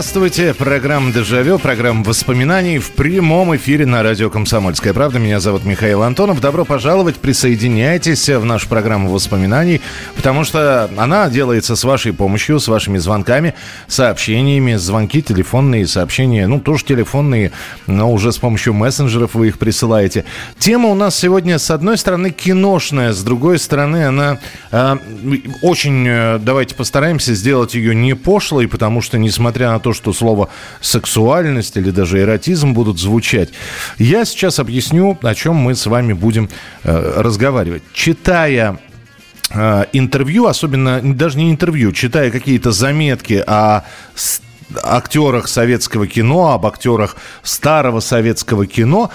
[0.00, 5.18] Здравствуйте, программа «Дежавю», программа воспоминаний в прямом эфире на радио «Комсомольская правда».
[5.18, 6.40] Меня зовут Михаил Антонов.
[6.40, 9.82] Добро пожаловать, присоединяйтесь в нашу программу воспоминаний,
[10.16, 13.52] потому что она делается с вашей помощью, с вашими звонками,
[13.88, 17.52] сообщениями, звонки телефонные, сообщения, ну, тоже телефонные,
[17.86, 20.24] но уже с помощью мессенджеров вы их присылаете.
[20.58, 24.38] Тема у нас сегодня, с одной стороны, киношная, с другой стороны, она
[24.70, 24.96] э,
[25.60, 30.48] очень, давайте постараемся сделать ее не пошлой, потому что, несмотря на то, что слово
[30.80, 33.50] сексуальность или даже эротизм будут звучать,
[33.98, 36.48] я сейчас объясню, о чем мы с вами будем
[36.84, 37.82] э, разговаривать.
[37.92, 38.78] Читая
[39.50, 43.82] э, интервью, особенно даже не интервью, читая какие-то заметки о
[44.82, 49.10] актерах советского кино, об актерах старого советского кино,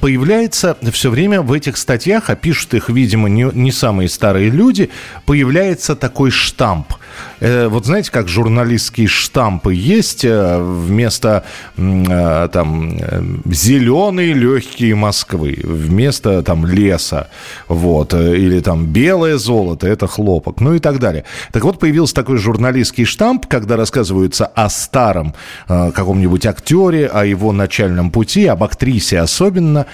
[0.00, 4.90] появляется все время в этих статьях, а пишут их, видимо, не, не самые старые люди,
[5.24, 6.92] появляется такой штамп.
[7.40, 11.44] Э, вот знаете, как журналистские штампы есть э, вместо
[11.76, 12.98] там
[13.46, 17.28] зеленые легкие Москвы, вместо там леса,
[17.68, 21.24] вот, или там белое золото, это хлопок, ну и так далее.
[21.50, 25.34] Так вот, появился такой журналистский штамп, когда рассказывается о старом
[25.66, 29.86] каком-нибудь актере, о его начальном пути, об актрисе особенно, особенно,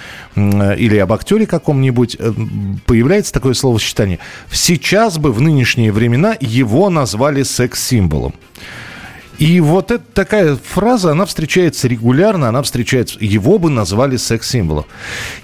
[0.73, 2.33] или об актере каком-нибудь, э,
[2.85, 4.19] появляется такое словосочетание.
[4.51, 8.33] Сейчас бы в нынешние времена его назвали секс-символом.
[9.37, 14.83] И вот эта такая фраза, она встречается регулярно, она встречается, его бы назвали секс-символом.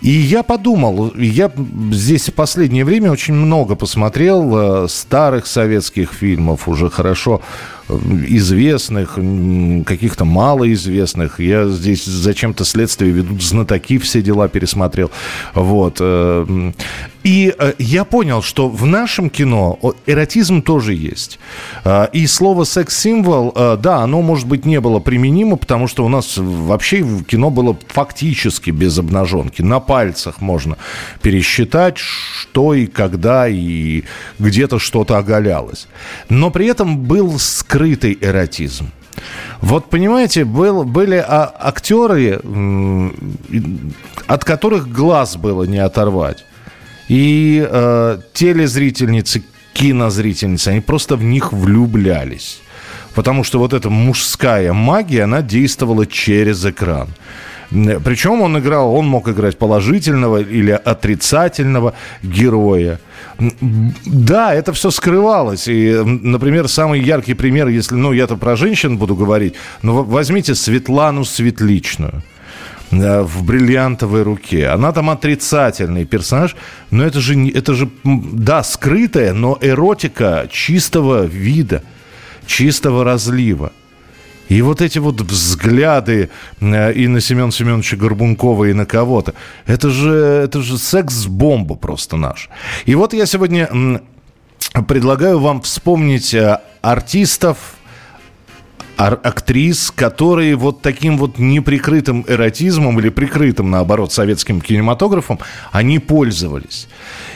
[0.01, 1.49] И я подумал, я
[1.91, 7.41] здесь в последнее время очень много посмотрел э, старых советских фильмов, уже хорошо
[7.89, 9.19] известных,
[9.85, 11.39] каких-то малоизвестных.
[11.39, 15.11] Я здесь зачем-то следствие ведут знатоки, все дела пересмотрел.
[15.53, 15.97] Вот.
[15.99, 16.71] Э,
[17.23, 21.39] и э, я понял, что в нашем кино эротизм тоже есть.
[21.83, 26.37] Э, и слово секс-символ, да, оно, может быть, не было применимо, потому что у нас
[26.37, 29.61] вообще кино было фактически без обнаженки.
[29.61, 30.77] На пальцах можно
[31.21, 34.03] пересчитать, что и когда, и
[34.39, 35.87] где-то что-то оголялось.
[36.29, 38.91] Но при этом был скрыт скрытый эротизм.
[39.61, 42.39] Вот понимаете, был, были а, актеры,
[44.27, 46.45] от которых глаз было не оторвать.
[47.09, 49.43] И э, телезрительницы,
[49.73, 52.61] кинозрительницы, они просто в них влюблялись.
[53.13, 57.09] Потому что вот эта мужская магия, она действовала через экран.
[57.69, 61.93] Причем он играл, он мог играть положительного или отрицательного
[62.23, 62.99] героя.
[64.05, 65.67] Да, это все скрывалось.
[65.67, 71.25] И, например, самый яркий пример, если, ну, я-то про женщин буду говорить, но возьмите Светлану
[71.25, 72.23] Светличную
[72.91, 74.67] в бриллиантовой руке.
[74.67, 76.55] Она там отрицательный персонаж,
[76.91, 81.81] но это же, это же, да, скрытая, но эротика чистого вида,
[82.45, 83.71] чистого разлива.
[84.49, 86.29] И вот эти вот взгляды
[86.59, 89.33] э, и на Семена Семеновича Горбункова, и на кого-то,
[89.65, 92.49] это же, это же секс-бомба просто наш.
[92.85, 94.01] И вот я сегодня
[94.87, 97.57] предлагаю вам вспомнить э, артистов,
[98.97, 105.39] актрис, которые вот таким вот неприкрытым эротизмом или прикрытым, наоборот, советским кинематографом,
[105.71, 106.87] они пользовались.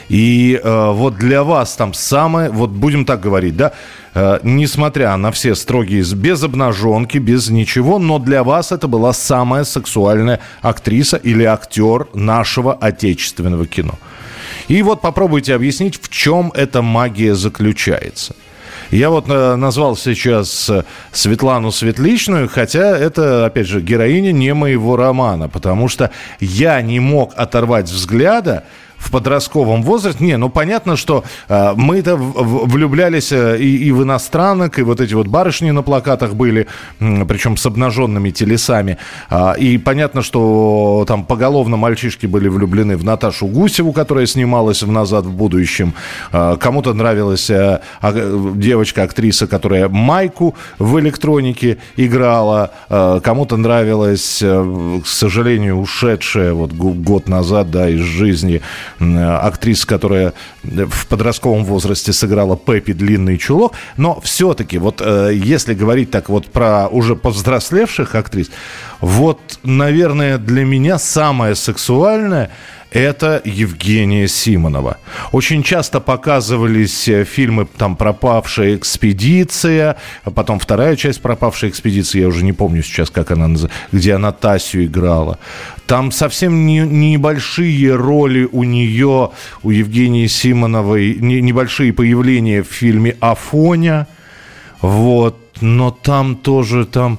[0.08, 3.72] И э, вот для вас там самое, вот будем так говорить, да,
[4.42, 10.40] несмотря на все строгие, без обнаженки, без ничего, но для вас это была самая сексуальная
[10.62, 13.94] актриса или актер нашего отечественного кино.
[14.68, 18.34] И вот попробуйте объяснить, в чем эта магия заключается.
[18.90, 24.96] Я вот э, назвал сейчас э, Светлану Светличную, хотя это, опять же, героиня не моего
[24.96, 26.10] романа, потому что
[26.40, 28.64] я не мог оторвать взгляда
[29.00, 30.22] в подростковом возрасте.
[30.22, 35.14] Не, ну понятно, что э, мы-то влюблялись э, и, и в иностранок, и вот эти
[35.14, 36.68] вот барышни на плакатах были,
[36.98, 38.98] причем с обнаженными телесами.
[39.30, 44.92] Э, и понятно, что там поголовно мальчишки были влюблены в Наташу Гусеву, которая снималась в
[44.92, 45.94] «Назад в будущем».
[46.32, 52.72] Э, кому-то нравилась э, э, девочка-актриса, которая Майку в электронике играла.
[52.90, 58.60] Э, кому-то нравилась, э, к сожалению, ушедшая вот год назад, да, из жизни
[59.00, 63.72] актриса, которая в подростковом возрасте сыграла Пеппи длинный чулок.
[63.96, 68.50] Но все-таки, вот э, если говорить так вот про уже повзрослевших актрис,
[69.00, 72.50] вот, наверное, для меня самое сексуальное
[72.90, 74.98] это Евгения Симонова.
[75.32, 79.96] Очень часто показывались э, фильмы там «Пропавшая экспедиция»,
[80.34, 84.32] потом вторая часть «Пропавшей экспедиции», я уже не помню сейчас, как она называется, где она
[84.32, 85.38] Тасю играла.
[85.86, 89.30] Там совсем не, небольшие роли у нее,
[89.62, 94.06] у Евгении Симоновой, не, небольшие появления в фильме «Афоня».
[94.80, 97.18] Вот, но там тоже там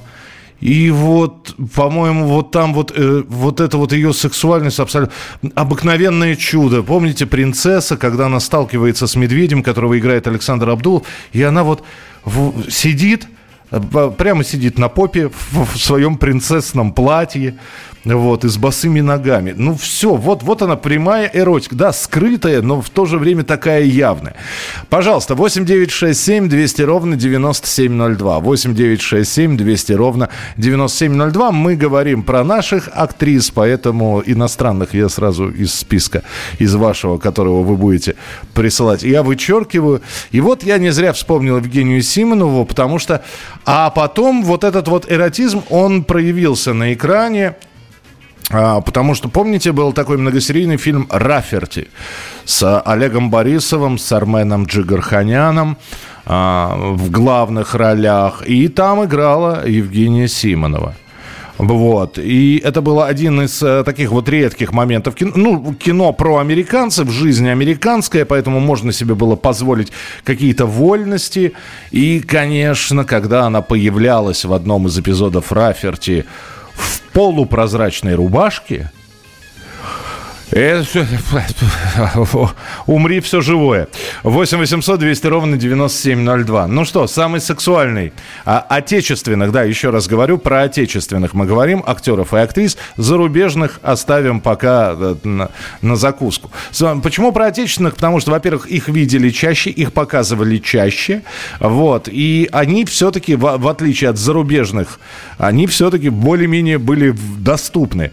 [0.62, 5.12] и вот, по-моему, вот там вот, э, вот это вот ее сексуальность абсолютно...
[5.56, 6.84] Обыкновенное чудо.
[6.84, 11.82] Помните принцесса, когда она сталкивается с медведем, которого играет Александр Абдулов, и она вот
[12.24, 13.26] в, сидит,
[13.72, 17.58] э, прямо сидит на попе в, в своем принцессном платье,
[18.04, 19.54] вот, и с босыми ногами.
[19.56, 21.76] Ну, все, вот, вот она прямая эротика.
[21.76, 24.34] Да, скрытая, но в то же время такая явная.
[24.88, 28.40] Пожалуйста, 8 9 6 7 200 ровно 9702.
[28.40, 31.52] 8 9 6 7 200 ровно 9702.
[31.52, 36.22] Мы говорим про наших актрис, поэтому иностранных я сразу из списка,
[36.58, 38.16] из вашего, которого вы будете
[38.54, 40.02] присылать, я вычеркиваю.
[40.32, 43.22] И вот я не зря вспомнил Евгению Симонову, потому что...
[43.64, 47.54] А потом вот этот вот эротизм, он проявился на экране
[48.50, 51.88] потому что, помните, был такой многосерийный фильм «Раферти»
[52.44, 55.76] с Олегом Борисовым, с Арменом Джигарханяном
[56.26, 58.42] а, в главных ролях.
[58.46, 60.94] И там играла Евгения Симонова.
[61.58, 62.18] Вот.
[62.18, 65.14] И это был один из э, таких вот редких моментов.
[65.14, 69.92] Кино, ну, кино про американцев, жизнь американская, поэтому можно себе было позволить
[70.24, 71.52] какие-то вольности.
[71.92, 76.24] И, конечно, когда она появлялась в одном из эпизодов Раферти
[76.74, 78.90] в полупрозрачной рубашке,
[80.52, 81.06] это...
[82.86, 83.88] Умри все живое.
[84.22, 86.66] 8 800 200 ровно 9702.
[86.68, 88.12] Ну что, самый сексуальный.
[88.44, 92.76] А, отечественных, да, еще раз говорю, про отечественных мы говорим, актеров и актрис.
[92.96, 95.50] Зарубежных оставим пока э, на,
[95.80, 96.50] на закуску.
[97.02, 97.94] Почему про отечественных?
[97.94, 101.22] Потому что, во-первых, их видели чаще, их показывали чаще.
[101.60, 102.08] Вот.
[102.10, 105.00] И они все-таки, в, в отличие от зарубежных,
[105.38, 108.10] они все-таки более-менее были доступны.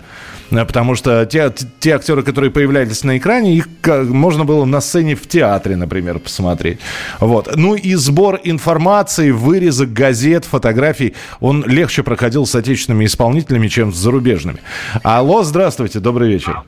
[0.51, 5.15] Э, потому что те, те актеры, которые появлялись на экране, их можно было на сцене
[5.15, 6.79] в театре, например, посмотреть.
[7.19, 7.55] Вот.
[7.55, 13.95] Ну и сбор информации, вырезок газет, фотографий, он легче проходил с отечественными исполнителями, чем с
[13.95, 14.59] зарубежными.
[15.01, 16.61] Алло, здравствуйте, добрый вечер.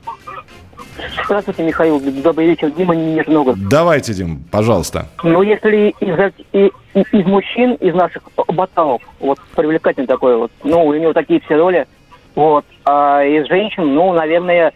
[1.24, 2.00] Здравствуйте, Михаил.
[2.00, 2.70] Добрый вечер.
[2.72, 3.68] Дима Нижногород.
[3.68, 5.06] Давайте, Дим, пожалуйста.
[5.22, 6.70] Ну, если из, из,
[7.12, 11.86] из мужчин, из наших ботанов, вот привлекательный такой вот, ну, у него такие все роли,
[12.34, 12.64] вот.
[12.84, 14.72] А из женщин, ну, наверное,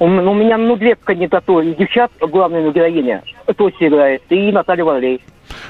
[0.00, 1.74] ну, у меня, ну, две кандидатуры.
[1.74, 3.22] Девчат, главная героиня,
[3.56, 5.20] Тоси играет, и Наталья Варлей.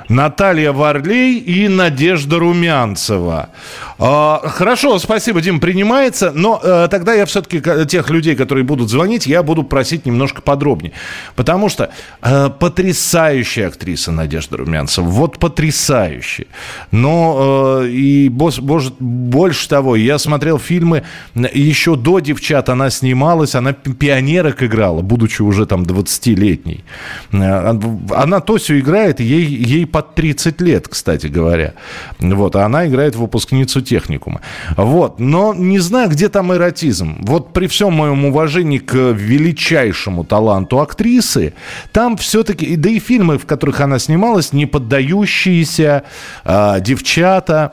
[0.09, 3.51] Наталья Варлей и Надежда Румянцева.
[3.99, 6.33] А, хорошо, спасибо, Дим, принимается.
[6.35, 10.93] Но а, тогда я все-таки тех людей, которые будут звонить, я буду просить немножко подробнее.
[11.37, 11.91] Потому что
[12.21, 15.05] а, потрясающая актриса Надежда Румянцева.
[15.05, 16.47] Вот потрясающая.
[16.91, 21.05] Но а, и бос, боже, больше того, я смотрел фильмы
[21.35, 22.69] еще до «Девчат».
[22.69, 26.85] Она снималась, она пионерок играла, будучи уже там 20-летней.
[27.33, 31.75] Она Тосю играет, ей, ей под 30 лет, кстати говоря.
[32.19, 34.41] Вот, а она играет выпускницу техникума.
[34.77, 37.19] Вот, но не знаю, где там эротизм.
[37.21, 41.55] Вот при всем моем уважении к величайшему таланту актрисы,
[41.93, 46.05] там все-таки, да и фильмы, в которых она снималась, не поддающиеся,
[46.45, 47.73] э, девчата,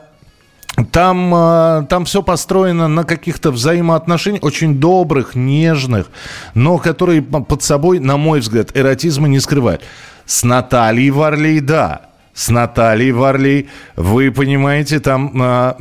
[0.90, 6.06] там, а, там все построено на каких-то взаимоотношениях, очень добрых, нежных,
[6.54, 9.82] но которые под собой, на мой взгляд, эротизма не скрывают.
[10.26, 12.02] С Натальей Варлей, да.
[12.34, 15.76] С Натальей Варлей, вы понимаете, там а,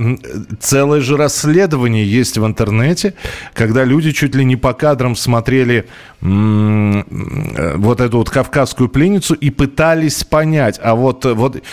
[0.59, 3.13] целое же расследование есть в интернете,
[3.53, 5.87] когда люди чуть ли не по кадрам смотрели
[6.21, 7.05] м-
[7.77, 11.63] вот эту вот кавказскую пленницу и пытались понять, а вот, вот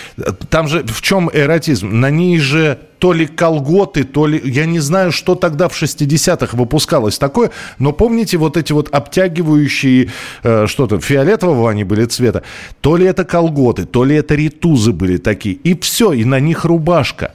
[0.48, 1.98] там же в чем эротизм?
[1.98, 4.40] На ней же то ли колготы, то ли...
[4.44, 10.10] Я не знаю, что тогда в 60-х выпускалось такое, но помните вот эти вот обтягивающие
[10.42, 12.42] э, что-то фиолетового они были цвета?
[12.80, 15.54] То ли это колготы, то ли это ритузы были такие.
[15.54, 17.32] И все, и на них рубашка.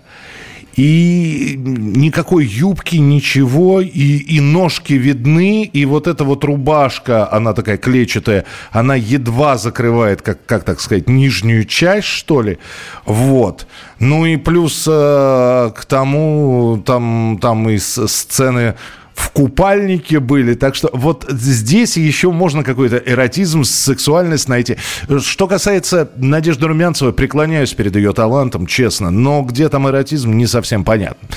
[0.75, 7.77] И никакой юбки, ничего, и, и ножки видны, и вот эта вот рубашка, она такая
[7.77, 12.58] клетчатая, она едва закрывает, как, как так сказать, нижнюю часть, что ли.
[13.06, 13.68] Вот.
[14.00, 18.75] Ну и плюс э, к тому, там, там и сцены
[19.13, 20.53] в купальнике были.
[20.55, 24.77] Так что вот здесь еще можно какой-то эротизм, сексуальность найти.
[25.20, 29.10] Что касается Надежды Румянцевой, преклоняюсь перед ее талантом, честно.
[29.12, 31.27] Но где там эротизм, не совсем понятно.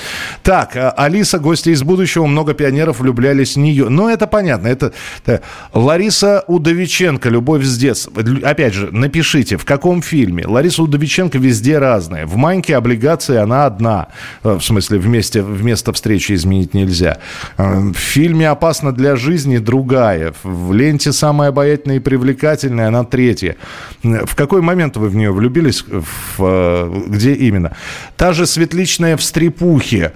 [0.42, 3.88] Так, а, Алиса, гости из будущего, много пионеров влюблялись в нее.
[3.88, 4.68] Ну, это понятно.
[4.68, 4.92] Это,
[5.24, 5.42] это
[5.72, 8.22] Лариса Удовиченко, «Любовь с детства».
[8.42, 10.46] Опять же, напишите, в каком фильме.
[10.46, 12.26] Лариса Удовиченко везде разная.
[12.26, 14.08] В «Маньке» облигации она одна.
[14.42, 17.18] Э, в смысле, вместе, вместо встречи изменить нельзя.
[17.66, 20.34] Э, в фильме «Опасно для жизни» другая.
[20.42, 23.56] В ленте «Самая обаятельная и привлекательная» она третья.
[24.02, 25.84] В какой момент вы в нее влюбились?
[25.86, 27.76] В, э, где именно?
[28.16, 30.12] Та же «Светличная в стрепухе».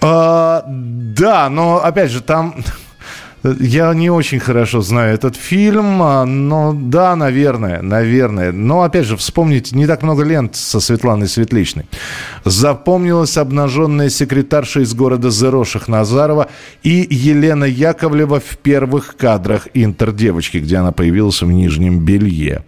[0.00, 2.56] А, да, но опять же, там
[3.44, 8.52] я не очень хорошо знаю этот фильм, а, но да, наверное, наверное.
[8.52, 11.86] Но, опять же, вспомните, не так много лент со Светланой Светличной.
[12.44, 16.48] Запомнилась обнаженная секретарша из города Зероших Назарова
[16.82, 22.64] и Елена Яковлева в первых кадрах «Интердевочки», где она появилась в нижнем белье.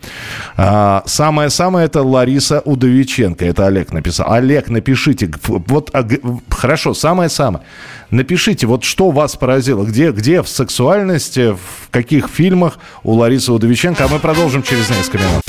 [0.56, 3.44] А, самое-самое это Лариса Удовиченко.
[3.44, 4.32] Это Олег написал.
[4.32, 5.30] Олег, напишите.
[5.46, 6.06] Вот, а,
[6.50, 7.64] хорошо, самое-самое.
[8.10, 14.04] Напишите, вот что вас поразило, где, где в сексуальности, в каких фильмах у Ларисы Удовиченко,
[14.04, 15.42] а мы продолжим через несколько минут.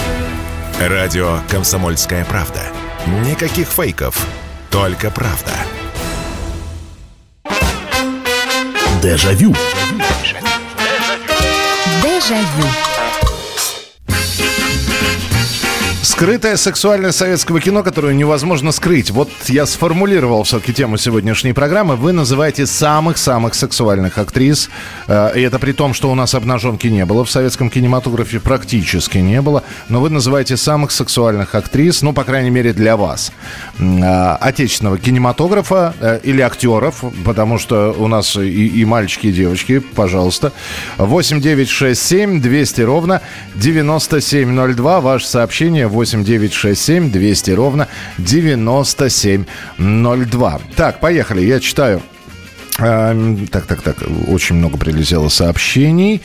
[0.79, 2.61] Радио «Комсомольская правда».
[3.25, 4.27] Никаких фейков,
[4.69, 5.53] только правда.
[9.01, 9.55] Дежавю.
[12.03, 12.84] Дежавю.
[16.05, 19.09] Скрытая сексуальность советского кино, которую невозможно скрыть.
[19.09, 21.95] Вот я сформулировал все-таки тему сегодняшней программы.
[21.95, 24.69] Вы называете самых-самых сексуальных актрис.
[25.07, 29.17] Э, и это при том, что у нас обнаженки не было в советском кинематографе, практически
[29.17, 29.63] не было.
[29.89, 33.31] Но вы называете самых сексуальных актрис, ну, по крайней мере, для вас.
[33.79, 39.79] Э, отечественного кинематографа э, или актеров, потому что у нас и, и мальчики, и девочки,
[39.79, 40.53] пожалуйста.
[40.99, 43.21] 8 9 6 7 200 ровно
[43.55, 45.01] 9702.
[45.01, 47.87] Ваше сообщение 8 8 9 6 7 200 ровно
[48.17, 50.59] 9702.
[50.75, 51.45] Так, поехали.
[51.45, 52.01] Я читаю
[52.77, 53.95] так, так, так,
[54.27, 56.21] очень много прилетело сообщений.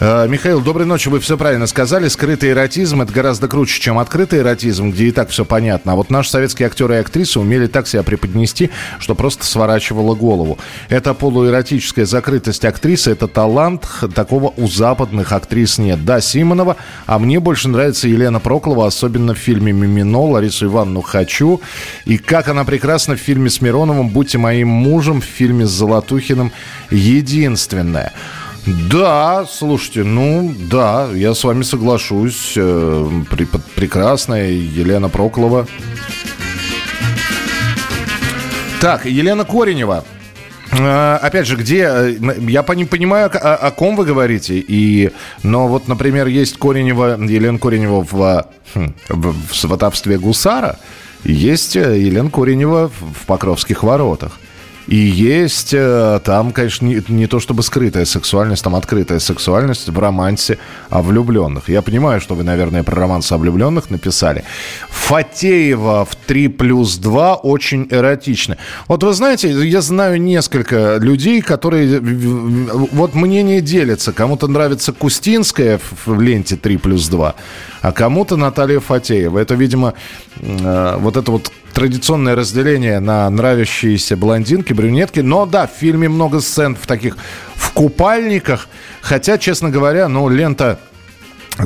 [0.00, 2.08] А, Михаил, доброй ночи, вы все правильно сказали.
[2.08, 5.92] Скрытый эротизм– это гораздо круче, чем открытый эротизм, где и так все понятно.
[5.92, 10.58] А вот наши советские актеры и актрисы умели так себя преподнести, что просто сворачивало голову.
[10.90, 16.04] Это полуэротическая закрытость актрисы, это талант, такого у западных актрис нет.
[16.04, 16.76] Да, Симонова,
[17.06, 21.62] а мне больше нравится Елена Проклова, особенно в фильме «Мимино», Ларису Ивановну «Хочу».
[22.04, 26.52] И как она прекрасна в фильме с Мироновым «Будьте моим мужем», в фильме с Золотухиным
[26.90, 28.12] единственное.
[28.90, 32.52] Да, слушайте, ну да, я с вами соглашусь.
[32.56, 33.10] Э,
[33.74, 35.66] прекрасная Елена Проклова.
[38.80, 40.04] Так, Елена Коренева.
[40.72, 41.88] Э, опять же, где...
[41.88, 44.58] Э, я не понимаю, о, о ком вы говорите.
[44.58, 45.10] И,
[45.42, 50.78] но вот, например, есть Коренева, Елена Коренева в, хм, в, сватовстве гусара.
[51.24, 54.38] Есть Елена Коренева в Покровских воротах.
[54.88, 59.98] И есть э, там, конечно, не, не то чтобы скрытая сексуальность, там открытая сексуальность в
[59.98, 61.68] романсе о влюбленных.
[61.68, 64.44] Я понимаю, что вы, наверное, про романс о влюбленных написали.
[64.88, 68.56] Фатеева в 3 плюс 2 очень эротично.
[68.88, 72.00] Вот вы знаете, я знаю несколько людей, которые...
[72.00, 74.12] Вот мнение делится.
[74.14, 77.34] Кому-то нравится Кустинская в ленте 3 плюс 2,
[77.82, 79.38] а кому-то Наталья Фатеева.
[79.38, 79.94] Это, видимо,
[80.40, 85.20] э, вот это вот традиционное разделение на нравящиеся блондинки, брюнетки.
[85.20, 87.16] Но да, в фильме много сцен в таких
[87.54, 88.68] в купальниках.
[89.00, 90.78] Хотя, честно говоря, ну, лента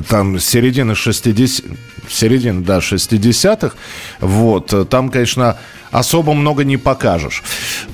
[0.08, 1.64] там середины 60
[2.08, 3.74] середины, да, 60-х.
[4.20, 5.56] Вот, там, конечно,
[5.92, 7.42] особо много не покажешь.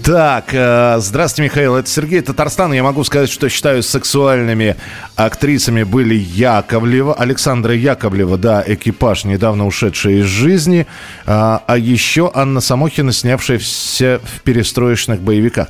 [0.02, 2.72] Так, э, здравствуйте, Михаил, это Сергей Татарстан.
[2.72, 4.76] Я могу сказать, что считаю сексуальными
[5.16, 10.86] актрисами были Яковлева, Александра Яковлева, да, экипаж, недавно ушедший из жизни,
[11.26, 15.68] а, а еще Анна Самохина, снявшаяся в перестроечных боевиках.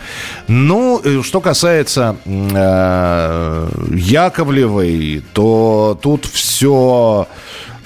[0.49, 7.29] Ну, э, что касается э, Яковлевой, то тут все...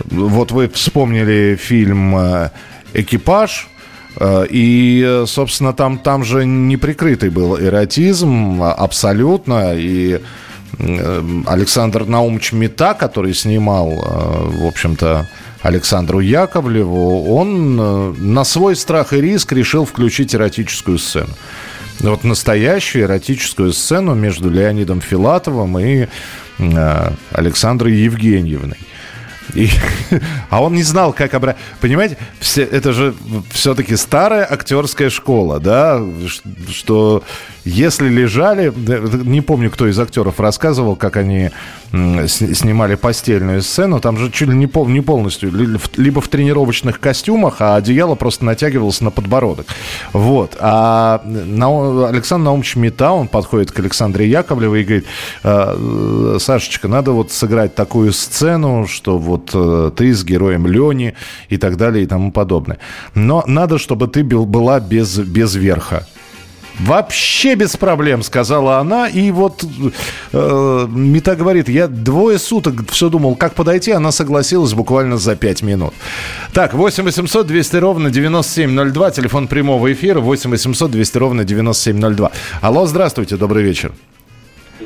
[0.05, 2.51] Вот вы вспомнили фильм э,
[2.95, 3.69] «Экипаж»,
[4.17, 9.75] Э, и, собственно, там, там же неприкрытый был эротизм абсолютно.
[9.75, 10.21] И
[10.79, 15.29] э, Александр Наумович Мета, который снимал, в общем-то,
[15.63, 21.31] Александру Яковлеву, он на свой страх и риск решил включить эротическую сцену.
[22.01, 26.09] Вот настоящую эротическую сцену между Леонидом Филатовым и
[27.33, 28.79] Александрой Евгеньевной.
[29.55, 29.69] И,
[30.51, 31.61] а он не знал, как обратить.
[31.81, 33.15] Понимаете, все, это же
[33.51, 36.03] все-таки старая актерская школа, да,
[36.71, 37.23] что
[37.65, 38.73] если лежали,
[39.25, 41.51] не помню, кто из актеров рассказывал, как они
[41.93, 45.53] снимали постельную сцену, там же чуть ли не, пол, не полностью,
[45.97, 49.67] либо в тренировочных костюмах, а одеяло просто натягивалось на подбородок.
[50.13, 50.57] Вот.
[50.59, 55.07] А Александр Наумович Мета, он подходит к Александре Яковлевой и говорит,
[55.43, 61.15] «А, Сашечка, надо вот сыграть такую сцену, что вот э, ты с героем Лени
[61.49, 62.79] и так далее и тому подобное.
[63.15, 66.07] Но надо, чтобы ты была без, без верха.
[66.81, 69.09] Вообще без проблем, сказала она.
[69.09, 69.63] И вот
[70.33, 73.93] э, Мета говорит, я двое суток все думал, как подойти.
[73.93, 75.95] Она согласилась буквально за пять минут.
[76.55, 79.11] Так, 8 800 200 ровно 9702.
[79.11, 82.33] Телефон прямого эфира 8 800 200 ровно 9702.
[82.63, 83.93] Алло, здравствуйте, добрый вечер.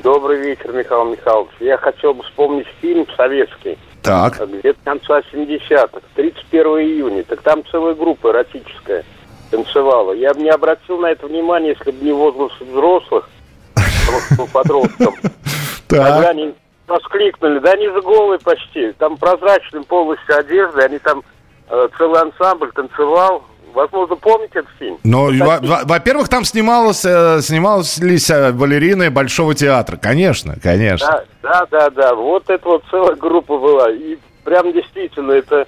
[0.03, 1.50] Добрый вечер, Михаил Михайлович.
[1.61, 3.79] Я хотел бы вспомнить фильм советский.
[4.07, 4.49] Так.
[4.49, 7.25] Где-то конца 70-х, 31 июня.
[7.25, 9.05] Так там целая группа эротическая
[9.51, 10.13] танцевала.
[10.13, 13.29] Я бы не обратил на это внимание, если бы не возраст взрослых,
[14.53, 15.13] подросткам.
[15.89, 16.55] Тогда они
[16.87, 21.25] воскликнули, да они же голые почти, там прозрачным полностью одежды, они там
[21.69, 23.43] э, целый ансамбль танцевал,
[23.76, 24.97] Возможно, помните этот фильм?
[25.04, 25.28] Ну,
[25.85, 27.04] во-первых, там э, снималась
[28.30, 29.99] э, балерины Большого театра.
[29.99, 31.23] Конечно, конечно.
[31.42, 32.14] Да, да, да, да.
[32.14, 33.90] Вот это вот целая группа была.
[33.90, 35.66] И прям действительно это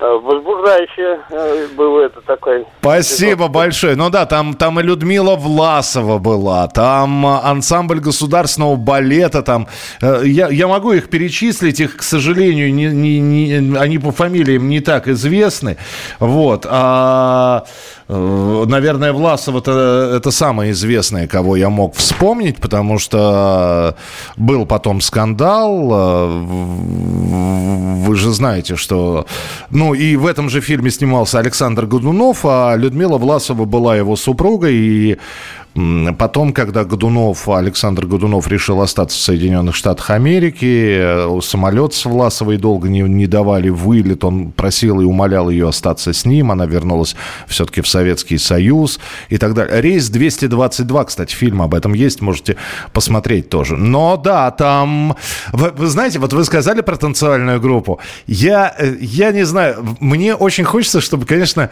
[0.00, 2.64] Э, возбуждающее э, было это такое.
[2.80, 3.50] Спасибо эпизод.
[3.50, 3.96] большое.
[3.96, 9.68] Ну да, там, там и Людмила Власова была, там ансамбль государственного балета, там
[10.00, 14.70] э, я, я могу их перечислить, их, к сожалению, не, не, не, они по фамилиям
[14.70, 15.76] не так известны.
[16.18, 16.66] Вот.
[16.66, 17.64] А
[18.12, 23.94] Э, наверное, Власов это, это самое известное, кого я мог вспомнить, потому что
[24.36, 25.90] был потом скандал.
[25.92, 26.26] Э,
[28.00, 29.26] вы же знаете, что...
[29.70, 34.74] Ну, и в этом же фильме снимался Александр Годунов, а Людмила Власова была его супругой,
[34.74, 35.18] и
[35.74, 42.56] Потом, когда Годунов, Александр Годунов решил остаться в Соединенных Штатах Америки, э, самолет с Власовой
[42.56, 47.14] долго не, не давали вылет, он просил и умолял ее остаться с ним, она вернулась
[47.46, 48.98] все-таки в Советский Союз
[49.28, 49.80] и так далее.
[49.80, 52.56] Рейс 222, кстати, фильм об этом есть, можете
[52.92, 53.76] посмотреть тоже.
[53.76, 55.16] Но да, там,
[55.52, 60.34] вы, вы знаете, вот вы сказали про танцевальную группу, я, э, я не знаю, мне
[60.34, 61.70] очень хочется, чтобы, конечно,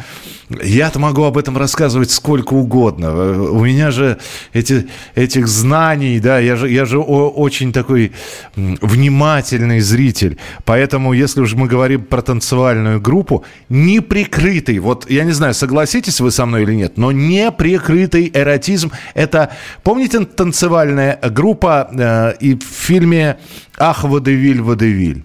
[0.51, 3.07] я-то могу об этом рассказывать сколько угодно.
[3.07, 4.19] Э, у меня же
[4.53, 8.13] эти, этих знаний, да, я же, я же очень такой
[8.57, 10.39] внимательный зритель.
[10.65, 16.31] Поэтому, если уж мы говорим про танцевальную группу, неприкрытый, вот я не знаю, согласитесь вы
[16.31, 19.51] со мной или нет, но неприкрытый эротизм, это,
[19.83, 23.39] помните танцевальная группа э, и в фильме
[23.79, 25.25] «Ах, водевиль, водевиль»?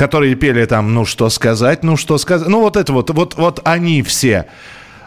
[0.00, 2.48] которые пели там «Ну что сказать, ну что сказать».
[2.48, 4.46] Ну вот это вот, вот, вот они все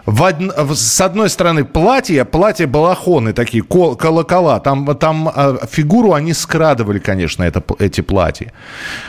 [0.06, 0.36] в од...
[0.78, 3.96] с одной стороны платье, платье балахоны такие, кол...
[3.96, 8.52] колокола, там, там э, фигуру они скрадывали, конечно, это, эти платья.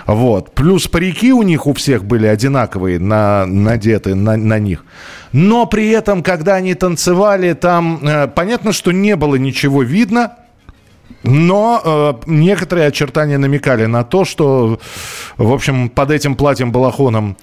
[0.07, 0.55] Вот.
[0.55, 4.85] Плюс парики у них у всех были одинаковые, на, надеты на, на них.
[5.33, 10.37] Но при этом, когда они танцевали, там э, понятно, что не было ничего видно,
[11.25, 14.79] но э, некоторые очертания намекали на то, что,
[15.37, 17.37] в общем, под этим платьем-балахоном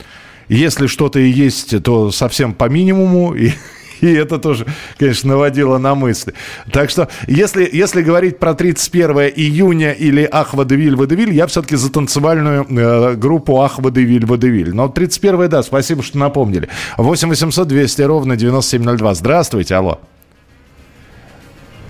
[0.56, 3.34] если что-то и есть, то совсем по минимуму.
[3.34, 3.52] И,
[4.02, 4.66] и это тоже,
[4.98, 6.34] конечно, наводило на мысли.
[6.72, 11.92] Так что, если, если говорить про 31 июня или Ах, Водевиль, Водевиль, я все-таки за
[11.92, 14.74] танцевальную э, группу Ах, Водевиль, Водевиль.
[14.76, 16.68] Но 31 да, спасибо, что напомнили.
[16.98, 19.14] 8 800 200 ровно 9702.
[19.14, 20.02] Здравствуйте, алло.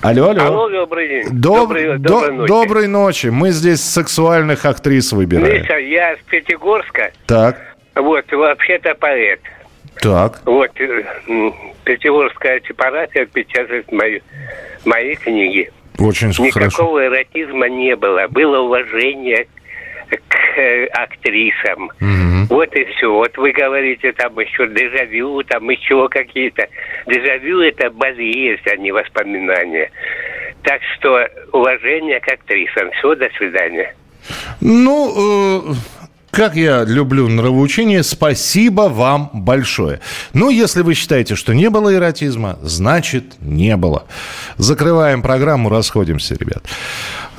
[0.02, 0.42] Алло, алло.
[0.42, 1.28] Алло, добрый день.
[1.32, 1.58] Доб...
[1.58, 2.10] Добрый, до...
[2.10, 2.48] доброй, ночи.
[2.48, 3.28] доброй ночи.
[3.28, 5.62] Мы здесь сексуальных актрис выбираем.
[5.62, 7.12] Миша, я с Пятигорска.
[7.28, 7.71] Так.
[7.96, 9.42] Вот, вообще-то поэт.
[10.02, 10.42] Так.
[10.46, 11.04] Вот, э,
[11.84, 14.20] Петербургская типография печатает мои,
[14.86, 15.70] мои книги.
[16.00, 16.84] Очень Никакого хорошо.
[16.84, 18.28] Никакого эротизма не было.
[18.30, 19.48] Было уважение
[20.10, 21.92] к э, актрисам.
[22.00, 22.56] Угу.
[22.56, 23.12] Вот и все.
[23.14, 26.68] Вот вы говорите там еще дежавю, там еще какие-то.
[27.08, 29.92] Дежавю это болезнь, а не воспоминания.
[30.64, 32.92] Так что уважение к актрисам.
[32.92, 33.96] Все, до свидания.
[34.60, 35.74] Ну, э,
[36.32, 40.00] как я люблю нравоучение, спасибо вам большое.
[40.34, 44.06] Ну, если вы считаете, что не было эротизма, значит, не было.
[44.58, 46.64] Закрываем программу, расходимся, ребят.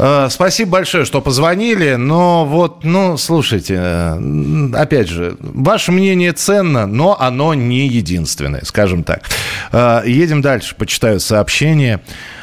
[0.04, 6.86] Э, спасибо большое, что позвонили, но вот, ну, слушайте, э, опять же, ваше мнение ценно,
[6.86, 9.22] но оно не единственное, скажем так.
[9.70, 12.00] Э, едем дальше, почитаю сообщение.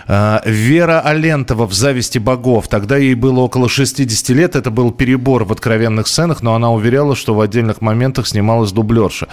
[0.08, 2.68] Вера Алентова в «Зависти богов».
[2.68, 4.56] Тогда ей было около 60 лет.
[4.56, 9.28] Это был перебор в откровенных сценах, но она уверяла, что в отдельных моментах снималась дублерша.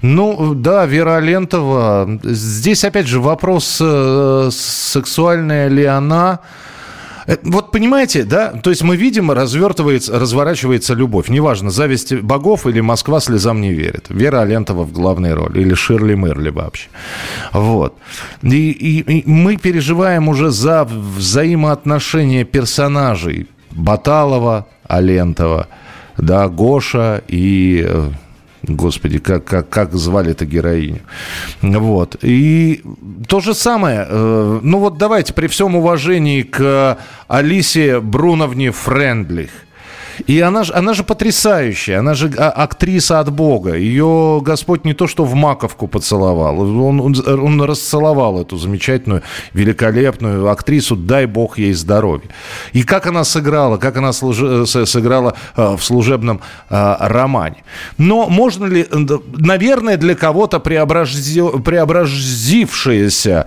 [0.00, 2.08] Ну, да, Вера Алентова.
[2.22, 3.66] Здесь, опять же, вопрос,
[4.50, 6.40] сексуальная ли она.
[7.26, 8.50] Э, вот понимаете, да?
[8.50, 11.28] То есть мы видим, развертывается, разворачивается любовь.
[11.28, 14.06] Неважно, зависть богов или Москва слезам не верит.
[14.08, 15.60] Вера Алентова в главной роли.
[15.60, 16.88] Или Ширли Мерли вообще.
[17.52, 17.96] Вот.
[18.42, 23.46] И, и, и мы переживаем уже за взаимоотношения персонажей.
[23.70, 25.66] Баталова, Алентова,
[26.16, 28.10] да, Гоша и э,
[28.66, 31.00] Господи, как, как, как звали эту героиню.
[31.62, 32.16] Вот.
[32.22, 32.82] И
[33.28, 34.06] то же самое.
[34.08, 36.98] Э, ну вот давайте при всем уважении к
[37.28, 39.50] Алисе Бруновне Френдлих–
[40.26, 43.74] и она же, она же потрясающая, она же а, актриса от Бога.
[43.74, 49.22] Ее Господь не то что в маковку поцеловал, он, он, он расцеловал эту замечательную,
[49.52, 52.28] великолепную актрису, дай Бог ей здоровья.
[52.72, 57.64] И как она сыграла, как она служи, сыграла э, в служебном э, романе.
[57.98, 58.86] Но можно ли,
[59.36, 63.46] наверное, для кого-то преобрази, преобразившаяся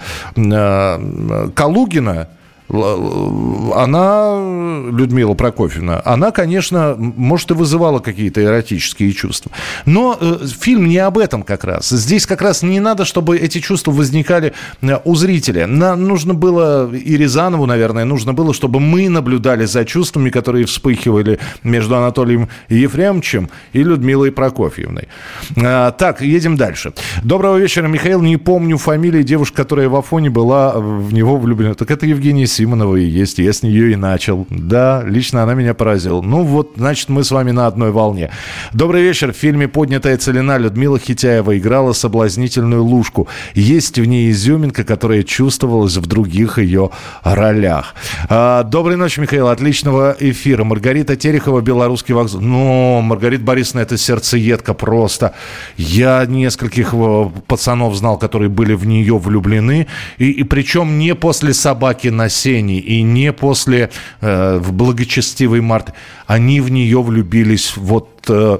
[1.55, 2.27] Калугина
[2.69, 9.51] она, Людмила Прокофьевна, она, конечно, может и вызывала какие-то эротические чувства.
[9.85, 11.89] Но э, фильм не об этом как раз.
[11.89, 15.65] Здесь как раз не надо, чтобы эти чувства возникали э, у зрителя.
[15.65, 21.39] Нам нужно было, и Рязанову, наверное, нужно было, чтобы мы наблюдали за чувствами, которые вспыхивали
[21.63, 25.07] между Анатолием Ефремовичем и Людмилой Прокофьевной.
[25.55, 26.91] А, так, едем дальше.
[27.23, 28.21] Доброго вечера, Михаил.
[28.21, 31.75] Не помню фамилии девушки, которая в Афоне была в него влюблена.
[31.75, 33.37] Так это Евгения Симонова и есть.
[33.37, 34.47] Я с нее и начал.
[34.49, 36.21] Да, лично она меня поразила.
[36.21, 38.31] Ну вот, значит, мы с вами на одной волне.
[38.73, 39.31] Добрый вечер.
[39.31, 43.27] В фильме «Поднятая целина» Людмила Хитяева играла соблазнительную лужку.
[43.53, 46.89] Есть в ней изюминка, которая чувствовалась в других ее
[47.23, 47.93] ролях.
[48.27, 49.49] А, доброй ночи, Михаил.
[49.49, 50.63] Отличного эфира.
[50.63, 52.41] Маргарита Терехова, «Белорусский вокзал».
[52.41, 55.35] Ну, Маргарита Борисовна, это сердцеедка просто.
[55.77, 59.85] Я нескольких э, пацанов знал, которые были в нее влюблены.
[60.17, 63.89] И, и причем не после «Собаки на осенний, и не после
[64.21, 65.93] э, в благочестивый март.
[66.25, 68.59] Они в нее влюбились вот э,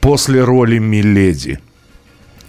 [0.00, 1.58] после роли Миледи.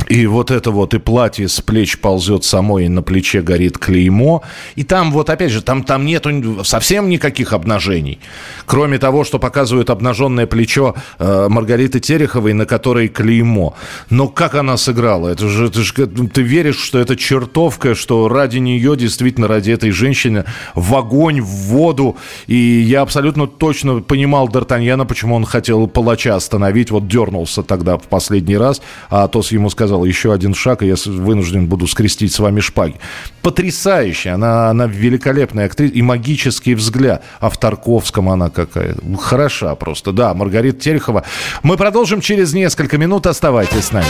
[0.08, 4.44] И вот это вот, и платье с плеч ползет само, и на плече горит клеймо.
[4.76, 8.20] И там вот, опять же, там, там нету совсем никаких обнажений.
[8.66, 13.76] Кроме того, что показывают обнаженное плечо э, Маргариты Тереховой, на которой клеймо.
[14.10, 15.30] Но как она сыграла?
[15.30, 19.92] Это же, это же, ты веришь, что это чертовка, что ради нее, действительно, ради этой
[19.92, 22.18] женщины в огонь, в воду.
[22.48, 26.92] И я абсолютно точно понимал Д'Артаньяна, почему он хотел палача остановить.
[26.92, 30.88] Вот дернулся тогда в последний раз, а Атос ему сказал, сказал, еще один шаг, и
[30.88, 32.96] я вынужден буду скрестить с вами шпаги.
[33.42, 37.24] Потрясающая, она, она великолепная актриса, и магический взгляд.
[37.40, 38.96] А в Тарковском она какая.
[39.20, 41.24] Хороша просто, да, Маргарита Терехова.
[41.64, 44.08] Мы продолжим через несколько минут, оставайтесь с нами.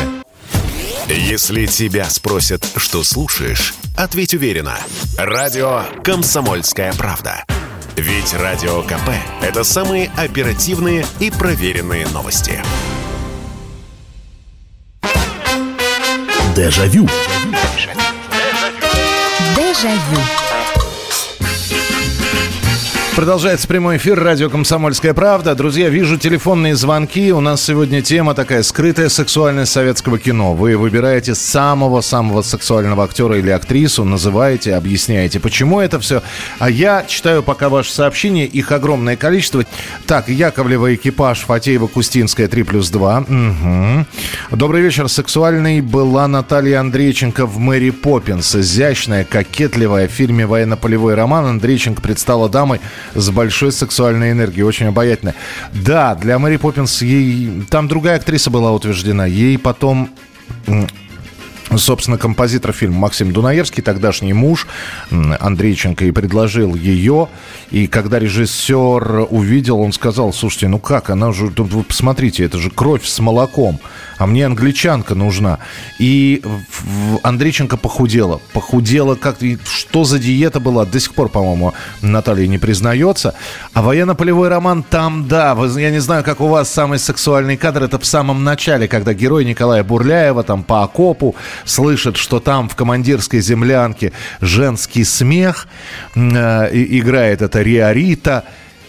[1.07, 4.77] Если тебя спросят, что слушаешь, ответь уверенно.
[5.17, 7.43] Радио «Комсомольская правда».
[7.95, 9.09] Ведь Радио КП–
[9.41, 12.61] это самые оперативные и проверенные новости.
[16.55, 17.05] Дежавю.
[19.57, 20.44] Дежавю.
[23.15, 25.55] Продолжается прямой эфир радио «Комсомольская правда».
[25.55, 27.31] Друзья, вижу телефонные звонки.
[27.31, 30.53] У нас сегодня тема такая «Скрытая сексуальность советского кино».
[30.53, 36.23] Вы выбираете самого-самого сексуального актера или актрису, называете, объясняете, почему это все.
[36.59, 39.63] А я читаю пока ваши сообщения, их огромное количество.
[40.05, 43.19] Так, Яковлева экипаж, Фатеева, Кустинская, 3 плюс 2.
[43.19, 44.57] Угу.
[44.57, 45.07] Добрый вечер.
[45.07, 48.53] Сексуальной была Наталья Андрейченко в «Мэри Поппинс».
[48.57, 50.09] Изящная, кокетливая.
[50.09, 52.81] В фильме «Военно-полевой роман» Андрейченко предстала дамой
[53.13, 55.35] с большой сексуальной энергией, очень обаятельная.
[55.73, 57.63] Да, для Мэри Поппинс ей...
[57.69, 59.25] Там другая актриса была утверждена.
[59.25, 60.09] Ей потом
[61.77, 64.67] собственно, композитор фильма Максим Дунаевский, тогдашний муж
[65.11, 67.27] Андрейченко, и предложил ее.
[67.71, 72.69] И когда режиссер увидел, он сказал, слушайте, ну как, она же, вы посмотрите, это же
[72.69, 73.79] кровь с молоком.
[74.17, 75.59] А мне англичанка нужна.
[75.99, 76.41] И
[77.23, 78.41] Андрейченко похудела.
[78.53, 80.85] Похудела как Что за диета была?
[80.85, 83.35] До сих пор, по-моему, Наталья не признается.
[83.73, 85.57] А военно-полевой роман там, да.
[85.77, 87.83] Я не знаю, как у вас самый сексуальный кадр.
[87.83, 92.75] Это в самом начале, когда герой Николая Бурляева там по окопу слышит, что там в
[92.75, 95.67] командирской землянке женский смех.
[96.15, 98.45] Э, играет это Риорита.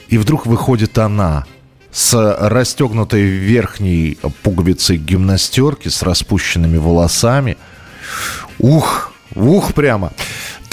[0.08, 1.44] И вдруг выходит она–
[1.96, 7.56] с расстегнутой верхней пуговицей гимнастерки, с распущенными волосами.
[8.58, 10.12] Ух, ух прямо.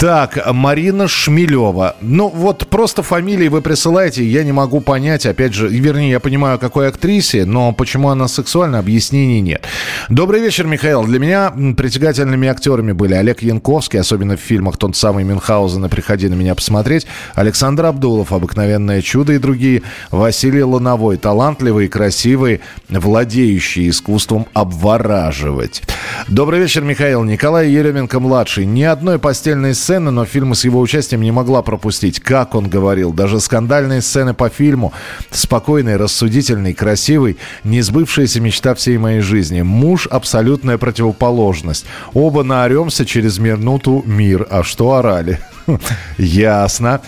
[0.04, 1.96] Так, Марина Шмелева.
[2.02, 6.58] Ну, вот просто фамилии вы присылаете, я не могу понять, опять же, вернее, я понимаю,
[6.58, 9.64] какой актрисе, но почему она сексуальна, объяснений нет.
[10.10, 11.04] Добрый вечер, Михаил.
[11.04, 16.34] Для меня притягательными актерами были Олег Янковский, особенно в фильмах тот самый Мюнхгаузен «Приходи на
[16.34, 25.80] меня посмотреть», Александр Абдулов «Обыкновенное чудо» и другие, Василий Лановой, талантливый, красивый, владеющий искусством обвораживать.
[26.28, 27.24] Добрый вечер, Михаил.
[27.24, 28.66] Николай Еременко-младший.
[28.66, 32.20] Ни одной постельной сцены, но фильмы с его участием не могла пропустить.
[32.20, 34.92] Как он говорил, даже скандальные сцены по фильму.
[35.30, 39.62] Спокойный, рассудительный, красивый, не сбывшаяся мечта всей моей жизни.
[39.62, 41.86] Муж– абсолютная противоположность.
[42.12, 44.46] Оба наоремся через минуту мир.
[44.50, 45.40] А что орали?
[46.18, 47.00] Ясно.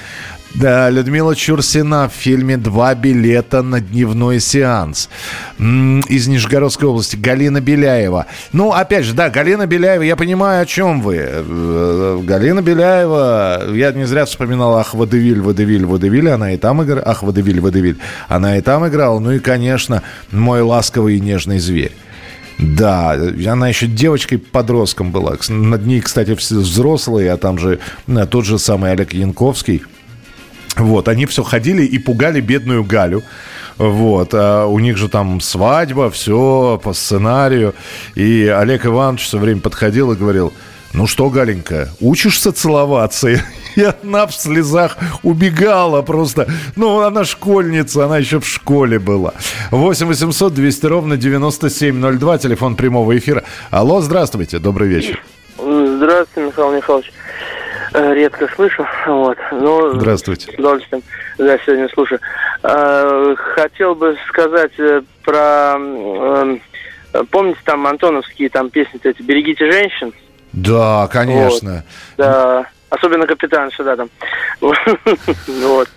[0.54, 5.10] Да, Людмила Чурсина в фильме «Два билета на дневной сеанс».
[5.58, 7.16] Из Нижегородской области.
[7.16, 8.26] Галина Беляева.
[8.52, 11.18] Ну, опять же, да, Галина Беляева, я понимаю, о чем вы.
[11.20, 17.02] Э, Галина Беляева, я не зря вспоминал «Ах, Водевиль, Водевиль, Водевиль», она и там играла.
[17.04, 19.18] «Ах, Водевиль, Водевиль», она и там играла.
[19.18, 21.92] Ну и, конечно, «Мой ласковый и нежный зверь».
[22.58, 23.10] Да,
[23.46, 25.36] она еще девочкой-подростком была.
[25.48, 29.82] Над ней, кстати, взрослые, а там же э, тот же самый Олег Янковский–
[30.76, 33.22] вот, они все ходили и пугали бедную Галю.
[33.78, 37.74] Вот, а у них же там свадьба, все по сценарию.
[38.14, 40.52] И Олег Иванович все время подходил и говорил,
[40.92, 43.28] ну что, Галенька, учишься целоваться?
[43.28, 46.48] И она в слезах убегала просто.
[46.74, 49.34] Ну, она школьница, она еще в школе была.
[49.70, 53.44] 8 800 200 ровно 9702, телефон прямого эфира.
[53.70, 55.22] Алло, здравствуйте, добрый вечер.
[55.58, 57.12] Здравствуйте, Михаил Михайлович.
[57.92, 58.86] Э, редко слышу.
[59.06, 59.38] Вот.
[59.52, 60.52] Но Здравствуйте.
[60.52, 61.02] С удовольствием,
[61.38, 62.20] да, сегодня слушаю.
[62.62, 65.76] Э, хотел бы сказать э, про...
[67.30, 70.12] Помните там антоновские там песни эти «Берегите женщин»?
[70.52, 71.84] Да, конечно.
[72.16, 72.26] Вот.
[72.26, 74.10] Да, особенно капитанша, да, там.
[75.46, 75.88] Вот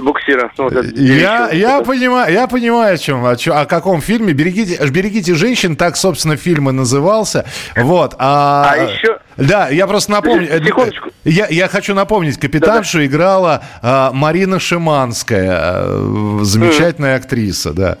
[0.00, 0.50] буксира.
[0.56, 4.32] Ну, я, я, понимаю, я понимаю, о чем, о, чем, о каком фильме.
[4.32, 7.44] Берегите, берегите женщин, так, собственно, фильм и назывался.
[7.76, 8.14] Вот.
[8.18, 9.18] А, а еще...
[9.36, 10.48] Да, я просто напомню.
[10.48, 11.10] Э, Секундочку.
[11.24, 13.06] Я, я хочу напомнить, капитаншу да, да.
[13.06, 17.20] играла а, Марина Шиманская, э, замечательная mm.
[17.20, 17.98] актриса, да.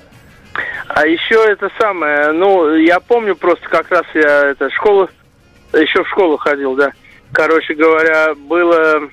[0.88, 5.08] А еще это самое, ну, я помню просто как раз я это школу,
[5.72, 6.92] еще в школу ходил, да.
[7.32, 9.08] Короче говоря, было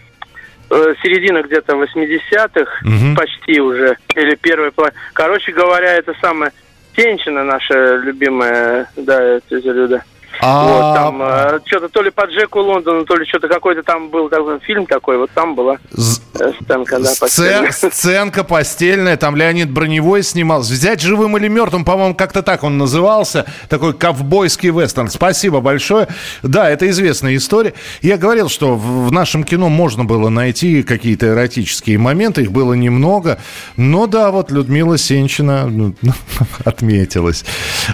[0.72, 3.16] Э, середина где-то 80-х, угу.
[3.16, 5.00] почти уже, или первая половина.
[5.14, 6.54] Короче говоря, это самая
[6.96, 10.04] Тенчина наша любимая, да, тетя Люда.
[10.42, 10.64] А...
[10.64, 14.30] Вот, там э, что-то то ли по Джеку Лондону, то ли что-то какой-то там был
[14.30, 17.72] такой фильм такой, вот там была э, сценка, да, постельная.
[17.72, 20.72] Сценка постельная, там Леонид Броневой снимался.
[20.72, 25.10] «Взять живым или мертвым», по-моему, как-то так он назывался, такой ковбойский вестерн.
[25.10, 26.08] Спасибо большое.
[26.42, 27.74] Да, это известная история.
[28.02, 33.40] Я говорил, что в нашем кино можно было найти какие-то эротические моменты, их было немного,
[33.76, 35.94] но да, вот Людмила Сенчина ну,
[36.64, 37.44] отметилась.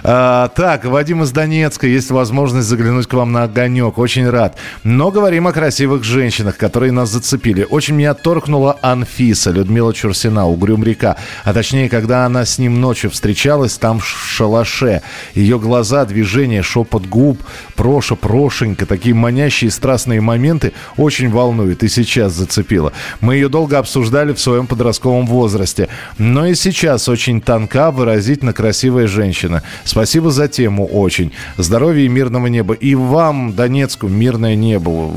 [0.04, 3.96] А, так, Вадим из Донецка, есть возможность возможность заглянуть к вам на огонек.
[3.96, 4.58] Очень рад.
[4.84, 7.66] Но говорим о красивых женщинах, которые нас зацепили.
[7.68, 11.16] Очень меня торкнула Анфиса, Людмила Чурсина, Угрюм река.
[11.44, 15.00] А точнее, когда она с ним ночью встречалась там в шалаше.
[15.34, 17.40] Ее глаза, движения, шепот губ,
[17.74, 21.82] Проша, Прошенька, такие манящие страстные моменты очень волнуют.
[21.82, 22.92] И сейчас зацепила.
[23.22, 25.88] Мы ее долго обсуждали в своем подростковом возрасте.
[26.18, 29.62] Но и сейчас очень тонка, выразительно красивая женщина.
[29.84, 31.32] Спасибо за тему очень.
[31.56, 32.74] Здоровья и мир мирного неба.
[32.74, 35.10] И вам, Донецку, мирное небо.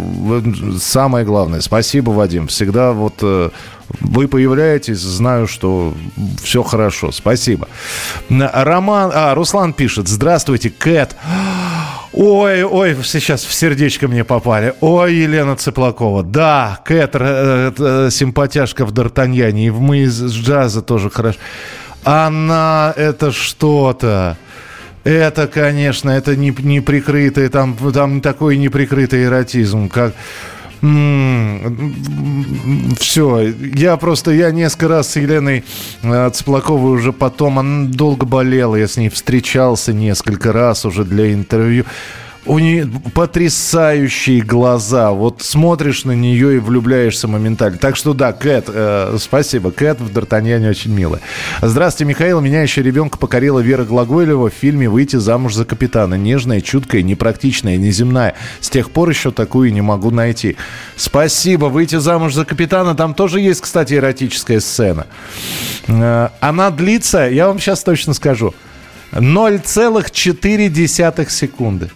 [0.80, 1.62] Самое главное.
[1.62, 2.48] Спасибо, Вадим.
[2.48, 3.50] Всегда вот э,
[4.00, 5.94] вы появляетесь, знаю, что
[6.44, 7.12] все хорошо.
[7.12, 7.68] Спасибо.
[8.30, 10.08] Роман, а, Руслан пишет.
[10.08, 11.16] Здравствуйте, Кэт.
[12.14, 14.74] Ой, ой, сейчас в сердечко мне попали.
[14.82, 16.24] Ой, Елена Цыплакова.
[16.24, 19.68] Да, Кэт, э, э, симпатяшка в Д'Артаньяне.
[19.68, 21.40] И мы из джаза тоже хорошо.
[22.04, 24.38] Она это что-то.
[25.04, 30.14] Это, конечно, это не, не прикрытый, там, там такой неприкрытый эротизм, как...
[33.00, 35.66] Все, я просто, я несколько раз с Еленой
[36.04, 41.34] э, Цыплаковой уже потом, она долго болела, я с ней встречался несколько раз уже для
[41.34, 41.84] интервью
[42.46, 45.12] у нее потрясающие глаза.
[45.12, 47.78] Вот смотришь на нее и влюбляешься моментально.
[47.78, 49.72] Так что да, Кэт, э, спасибо.
[49.72, 51.22] Кэт в Д'Артаньяне очень милая.
[51.62, 52.40] Здравствуйте, Михаил.
[52.40, 56.16] Меня еще ребенка покорила Вера Глаголева в фильме «Выйти замуж за капитана».
[56.16, 58.36] Нежная, чуткая, непрактичная, неземная.
[58.62, 60.56] С тех пор еще такую не могу найти.
[60.96, 61.66] Спасибо.
[61.66, 62.96] «Выйти замуж за капитана».
[62.96, 65.08] Там тоже есть, кстати, эротическая сцена.
[65.88, 68.54] Э, она длится, я вам сейчас точно скажу,
[69.12, 71.90] 0,4 секунды.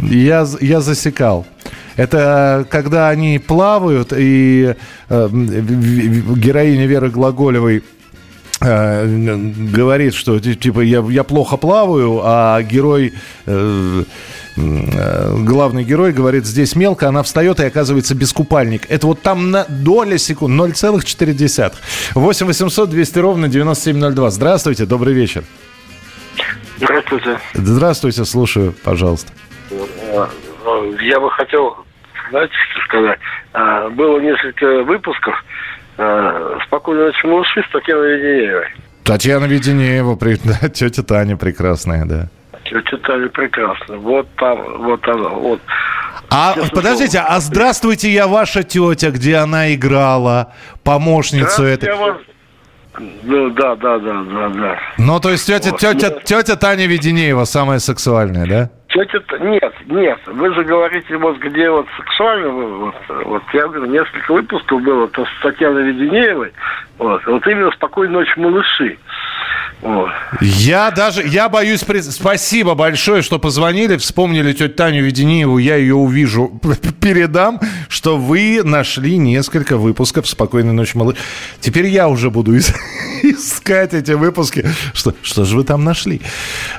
[0.00, 1.46] Я, я засекал.
[1.96, 4.74] Это когда они плавают, и
[5.08, 7.82] э, героиня Веры Глаголевой
[8.60, 9.36] э,
[9.72, 13.14] говорит, что типа я, я плохо плаваю, а герой,
[13.46, 14.04] э,
[14.56, 18.82] э, главный герой говорит, здесь мелко, она встает и оказывается без купальник.
[18.90, 21.72] Это вот там на доля секунд, 0,4.
[22.14, 24.30] 8 800 200 ровно 9702.
[24.30, 25.44] Здравствуйте, добрый вечер.
[26.76, 27.40] Здравствуйте.
[27.54, 29.32] Здравствуйте, слушаю, пожалуйста.
[30.24, 31.76] Э, я бы хотел,
[32.30, 33.18] знаете, что сказать.
[33.52, 35.34] А, было несколько выпусков
[35.98, 38.66] э, «Спокойной ночи, малыши» с Татьяной Веденеевой.
[39.04, 42.28] Татьяна Веденеева, да, тетя Таня прекрасная, да.
[42.64, 43.98] Тетя Таня прекрасная.
[43.98, 45.60] Вот там, вот она, вот.
[46.28, 50.52] А Честно подождите, а здравствуйте, я ваша тетя, где она играла,
[50.82, 51.94] помощницу этой.
[51.94, 52.16] Вас...
[52.98, 54.78] Ну, да, да, да, да, да.
[54.98, 55.80] Ну, то есть тетя, вот.
[55.80, 58.70] тетя, тетя Таня Веденеева самая сексуальная, да?
[58.96, 64.32] Тетя, нет, нет, вы же говорите, вот где вот сексуально, вот, вот я говорю, несколько
[64.32, 66.52] выпусков было, то с Татьяной Веденеевой,
[66.96, 68.96] вот, вот именно «Спокойной ночи, малыши».
[70.40, 76.60] Я даже, я боюсь, спасибо большое, что позвонили, вспомнили тетю Таню Веденееву, я ее увижу,
[77.00, 81.16] передам, что вы нашли несколько выпусков «Спокойной ночи, малыш».
[81.60, 82.56] Теперь я уже буду
[83.22, 84.66] искать эти выпуски.
[84.92, 86.20] Что, что же вы там нашли?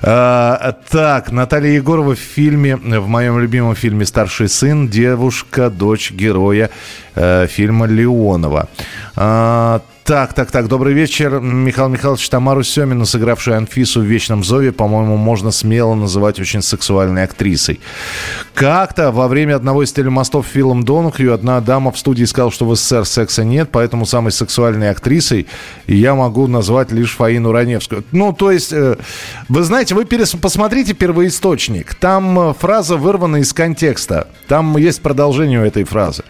[0.01, 6.69] А, так, Наталья Егорова в фильме, в моем любимом фильме «Старший сын», девушка, дочь героя
[7.15, 8.69] э, фильма Леонова.
[9.15, 10.69] А, так, так, так.
[10.69, 11.41] Добрый вечер.
[11.41, 17.25] Михаил Михайлович Тамару Семину, сыгравшую Анфису в «Вечном зове», по-моему, можно смело называть очень сексуальной
[17.25, 17.81] актрисой.
[18.53, 22.73] Как-то во время одного из телемостов фильм Донухью одна дама в студии сказала, что в
[22.73, 25.45] СССР секса нет, поэтому самой сексуальной актрисой
[25.87, 28.05] я могу назвать лишь Фаину Раневскую.
[28.13, 28.95] Ну, то есть, э,
[29.49, 30.31] вы знаете, вы перес...
[30.41, 31.95] посмотрите первоисточник.
[31.95, 34.29] Там э, фраза вырвана из контекста.
[34.47, 36.23] Там есть продолжение у этой фразы.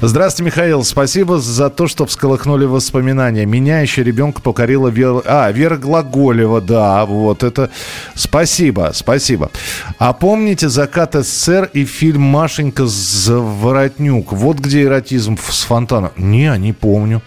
[0.00, 0.82] Здравствуйте, Михаил.
[0.82, 3.46] Спасибо за то, что всколыхнули воспоминания воспоминания.
[3.46, 5.22] Меня еще ребенка покорила Вера...
[5.24, 7.70] А, Вера Глаголева, да, вот это...
[8.14, 9.50] Спасибо, спасибо.
[9.98, 14.32] А помните «Закат СССР» и фильм «Машенька Заворотнюк»?
[14.32, 16.12] Вот где эротизм с фонтана.
[16.16, 17.22] Не, не помню.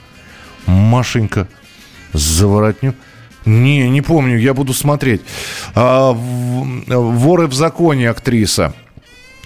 [0.65, 1.47] Машенька
[2.13, 2.95] Заворотнюк.
[3.45, 5.21] Не, не помню, я буду смотреть.
[5.75, 8.73] А, «Воры в законе» актриса.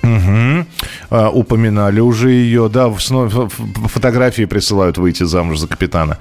[0.10, 0.66] Угу.
[1.10, 6.18] А, упоминали уже ее, да, фотографии присылают выйти замуж за капитана.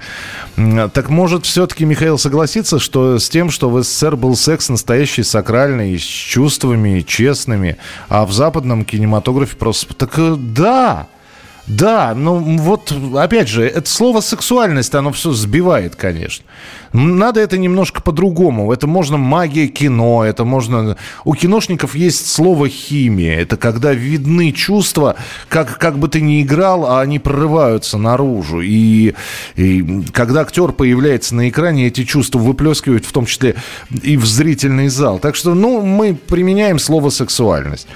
[0.55, 5.97] Так может все-таки Михаил согласится, что с тем, что в СССР был секс настоящий, сакральный,
[5.97, 7.77] с чувствами, честными,
[8.09, 9.93] а в западном кинематографе просто...
[9.93, 11.07] Так э, да,
[11.69, 16.43] да, ну вот, опять же, это слово сексуальность, оно все сбивает, конечно.
[16.93, 18.73] Надо это немножко по-другому.
[18.73, 20.97] Это можно магия кино, это можно...
[21.23, 23.39] У киношников есть слово химия.
[23.39, 25.15] Это когда видны чувства,
[25.47, 28.61] как, как бы ты ни играл, а они прорываются наружу.
[28.61, 29.13] И,
[29.55, 33.55] и когда актер появляется на экране, эти чувства выплескивают в том числе
[34.01, 35.19] и в зрительный зал.
[35.19, 37.87] Так что, ну, мы применяем слово сексуальность.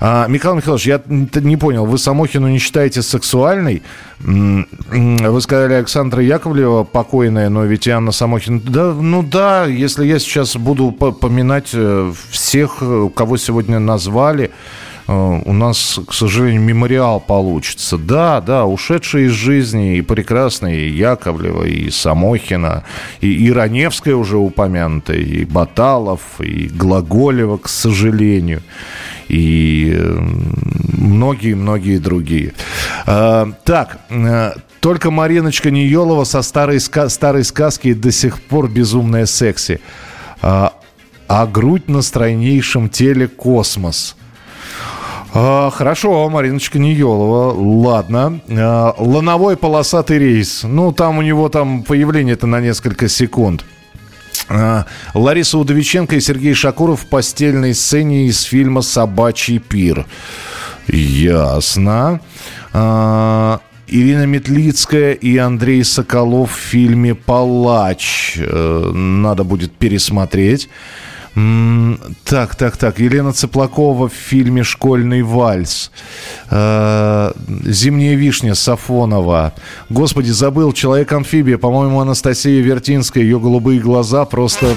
[0.00, 3.82] А, Михаил Михайлович, я не понял, вы Самохину не считаете сексуальной?
[4.20, 8.60] Вы сказали Александра Яковлева покойная, но ведь и Анна Самохина.
[8.60, 14.50] Да, ну да, если я сейчас буду поминать э, всех, э, кого сегодня назвали,
[15.06, 17.98] э, у нас, к сожалению, мемориал получится.
[17.98, 22.84] Да, да, ушедшие из жизни и прекрасные и Яковлева, и Самохина,
[23.20, 28.62] и, и Раневская уже упомянутая, и Баталов, и Глаголева, к сожалению
[29.28, 29.96] и
[30.92, 32.52] многие-многие другие.
[33.06, 39.80] А, так, э, только Мариночка Ниелова со старой, старой сказки до сих пор безумная секси.
[40.42, 40.72] А,
[41.28, 44.16] а грудь на стройнейшем теле космос.
[45.32, 48.40] Хорошо, Мариночка Ниелова, ладно.
[48.46, 50.62] Лановой полосатый рейс.
[50.62, 53.64] Ну, там у него там появление-то на несколько секунд.
[55.14, 60.06] Лариса Удовиченко и Сергей Шакуров в постельной сцене из фильма «Собачий пир».
[60.88, 62.20] Ясно.
[62.72, 68.36] А, Ирина Метлицкая и Андрей Соколов в фильме «Палач».
[68.38, 70.68] Э, надо будет пересмотреть.
[72.24, 73.00] Так, так, так.
[73.00, 75.90] Елена Цыплакова в фильме «Школьный вальс».
[76.50, 77.32] Э,
[77.64, 79.52] «Зимняя вишня» Сафонова.
[79.90, 80.72] Господи, забыл.
[80.72, 81.58] «Человек-амфибия».
[81.58, 83.22] По-моему, Анастасия Вертинская.
[83.22, 84.76] Ее голубые глаза просто...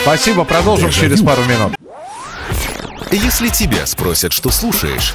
[0.00, 0.44] Спасибо.
[0.44, 1.76] Продолжим через пару минут.
[3.10, 5.14] Если тебя спросят, что слушаешь,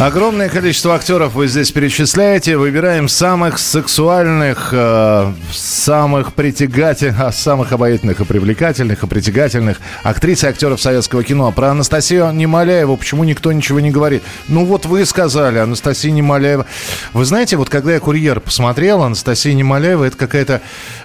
[0.00, 2.56] Огромное количество актеров вы здесь перечисляете.
[2.56, 10.48] Выбираем самых сексуальных, э, самых притягательных, а, самых обаятельных и привлекательных, и притягательных актрис и
[10.48, 11.52] актеров советского кино.
[11.52, 14.24] Про Анастасию Немоляеву почему никто ничего не говорит?
[14.48, 16.66] Ну вот вы сказали, Анастасия Немоляева.
[17.12, 20.60] Вы знаете, вот когда я «Курьер» посмотрел, Анастасия Немоляева это какая-то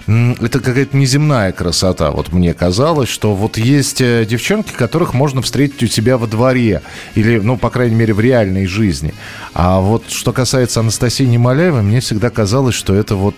[0.08, 2.10] это какая-то неземная красота.
[2.10, 6.82] Вот мне казалось, что вот есть э, девчонки, которых можно встретить у себя во дворе.
[7.14, 9.12] Или, ну, по крайней мере, в реальной жизни жизни.
[9.52, 13.34] А вот что касается Анастасии Немоляевой, мне всегда казалось, что это вот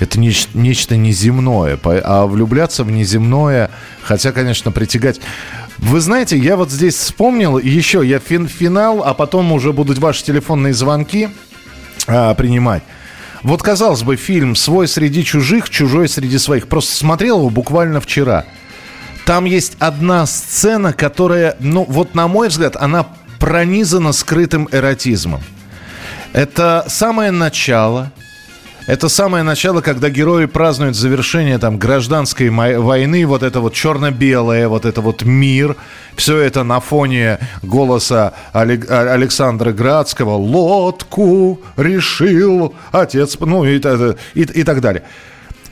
[0.00, 1.78] это нечто, нечто неземное.
[1.84, 3.70] А влюбляться в неземное,
[4.02, 5.20] хотя, конечно, притягать...
[5.78, 10.22] Вы знаете, я вот здесь вспомнил еще, я фин, финал, а потом уже будут ваши
[10.22, 11.28] телефонные звонки
[12.06, 12.82] а, принимать.
[13.42, 16.68] Вот, казалось бы, фильм «Свой среди чужих, чужой среди своих».
[16.68, 18.44] Просто смотрел его буквально вчера.
[19.24, 23.06] Там есть одна сцена, которая, ну, вот на мой взгляд, она
[23.42, 25.40] пронизано скрытым эротизмом.
[26.32, 28.12] Это самое начало,
[28.86, 34.84] это самое начало, когда герои празднуют завершение там гражданской войны, вот это вот черно-белое, вот
[34.84, 35.74] это вот мир,
[36.14, 43.80] все это на фоне голоса Александра Градского «Лодку решил отец», ну и,
[44.34, 45.02] и, и так далее.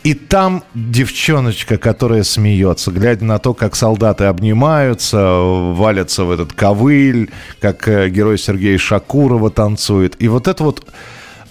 [0.03, 7.31] И там девчоночка, которая смеется, глядя на то, как солдаты обнимаются, валятся в этот ковыль,
[7.61, 10.17] как э, герой Сергея Шакурова танцует.
[10.23, 10.87] И вот это вот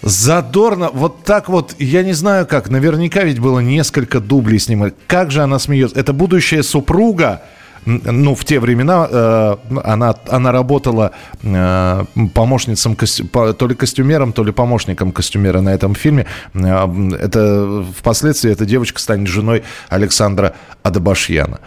[0.01, 4.95] задорно, вот так вот, я не знаю как, наверняка ведь было несколько дублей снимать.
[5.05, 5.99] Как же она смеется?
[5.99, 7.43] Это будущая супруга,
[7.85, 11.11] ну, в те времена э, она, она работала
[11.41, 16.25] э, помощницем, то ли костюмером, то ли помощником костюмера на этом фильме.
[16.53, 16.87] Э,
[17.19, 20.53] это впоследствии эта девочка станет женой Александра
[20.83, 21.59] Адабашьяна.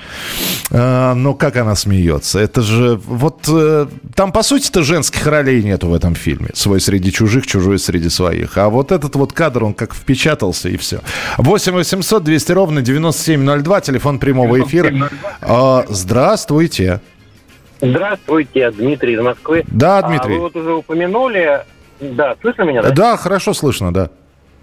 [0.71, 2.39] Э, но как она смеется?
[2.39, 6.51] Это же вот э, там по сути-то женских ролей нету в этом фильме.
[6.55, 8.57] Свой среди чужих, чужой среди своих.
[8.59, 11.01] А вот этот вот кадр, он как впечатался и все.
[11.39, 15.11] 8 800 200 ровно 9702, телефон прямого эфира.
[15.41, 17.01] Э, Здравствуйте.
[17.81, 19.63] Здравствуйте, Дмитрий из Москвы.
[19.69, 20.35] Да, Дмитрий.
[20.35, 21.61] А вы вот уже упомянули...
[22.01, 22.83] Да, слышно меня?
[22.83, 24.11] Да, да хорошо слышно, да.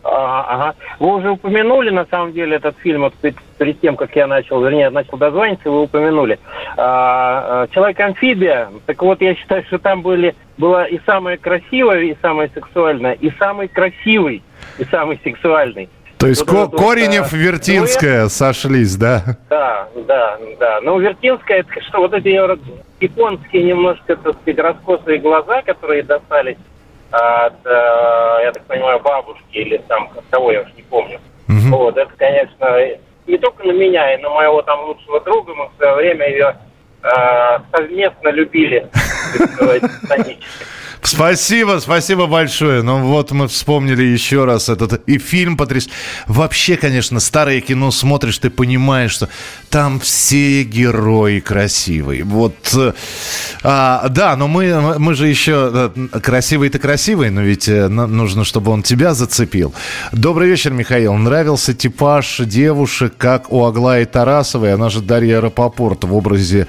[0.04, 0.76] А, ага.
[1.00, 4.62] Вы уже упомянули, на самом деле, этот фильм вот перед, перед тем, как я начал,
[4.62, 6.40] вернее, начал дозвониться, вы упомянули.
[6.76, 8.70] А, а, Человек-амфибия.
[8.86, 13.32] Так вот, я считаю, что там были, была и самая красивая, и самая сексуальная, и
[13.40, 14.44] самый красивый,
[14.78, 15.88] и самый сексуальный.
[16.20, 18.32] То есть вот, Ко- Коренев, вот, Вертинская дуэт.
[18.34, 19.24] сошлись, да?
[19.50, 20.80] Да, да, да.
[20.82, 22.28] Ну, Вертинская, это что, вот эти
[23.02, 26.58] японские немножко, так сказать, раскосые глаза, которые достались
[27.12, 31.20] от, э, я так понимаю, бабушки или там кого, я уж не помню.
[31.48, 31.78] Угу.
[31.78, 32.78] Вот, это, конечно,
[33.26, 36.58] не только на меня, и на моего там лучшего друга, мы в свое время ее
[37.02, 38.90] э, совместно любили,
[41.10, 42.84] Спасибо, спасибо большое.
[42.84, 45.90] Ну вот мы вспомнили еще раз этот и фильм потряс.
[46.28, 49.28] Вообще, конечно, старое кино смотришь, ты понимаешь, что
[49.72, 52.24] там все герои красивые.
[52.24, 52.94] Вот, э,
[53.64, 58.72] а, да, но мы, мы же еще э, красивый-то красивый, но ведь э, нужно, чтобы
[58.72, 59.74] он тебя зацепил.
[60.12, 61.16] Добрый вечер, Михаил.
[61.16, 66.68] Нравился типаж девушек, как у Аглаи Тарасовой, она же Дарья Рапопорт в образе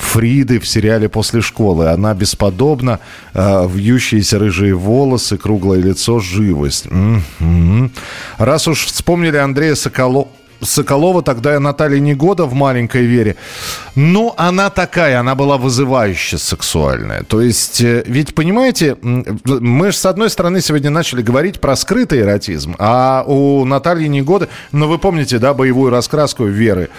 [0.00, 1.88] Фриды в сериале «После школы».
[1.88, 2.98] Она бесподобна,
[3.34, 6.86] э, вьющиеся рыжие волосы, круглое лицо, живость.
[6.90, 7.92] М-м-м.
[8.38, 10.28] Раз уж вспомнили Андрея Соколова,
[10.62, 13.36] Соколова, тогда Наталья Негода в «Маленькой Вере».
[13.94, 17.22] Ну, она такая, она была вызывающе сексуальная.
[17.22, 22.20] То есть, э, ведь, понимаете, мы же, с одной стороны, сегодня начали говорить про скрытый
[22.20, 26.90] эротизм, а у Натальи Негоды, ну, вы помните, да, боевую раскраску Веры,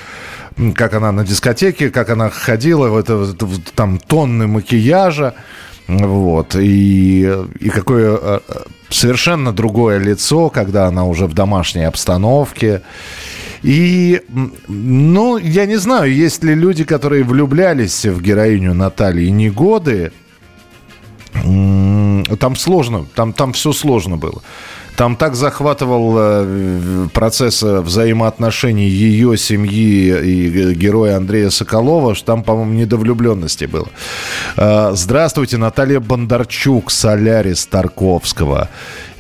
[0.76, 3.34] как она на дискотеке, как она ходила, это,
[3.76, 5.34] там тонны макияжа,
[5.88, 7.30] вот, и,
[7.60, 8.40] и какое э,
[8.90, 12.82] совершенно другое лицо, когда она уже в домашней обстановке.
[13.64, 14.22] И,
[14.68, 20.12] ну, я не знаю, есть ли люди, которые влюблялись в героиню Натальи Негоды.
[21.34, 24.42] Там сложно, там, там все сложно было.
[25.02, 32.44] Там так захватывал э, процесс э, взаимоотношений ее семьи и героя Андрея Соколова, что там,
[32.44, 33.88] по-моему, недовлюбленности было.
[34.58, 38.70] Э, здравствуйте, Наталья Бондарчук, Солярис Тарковского.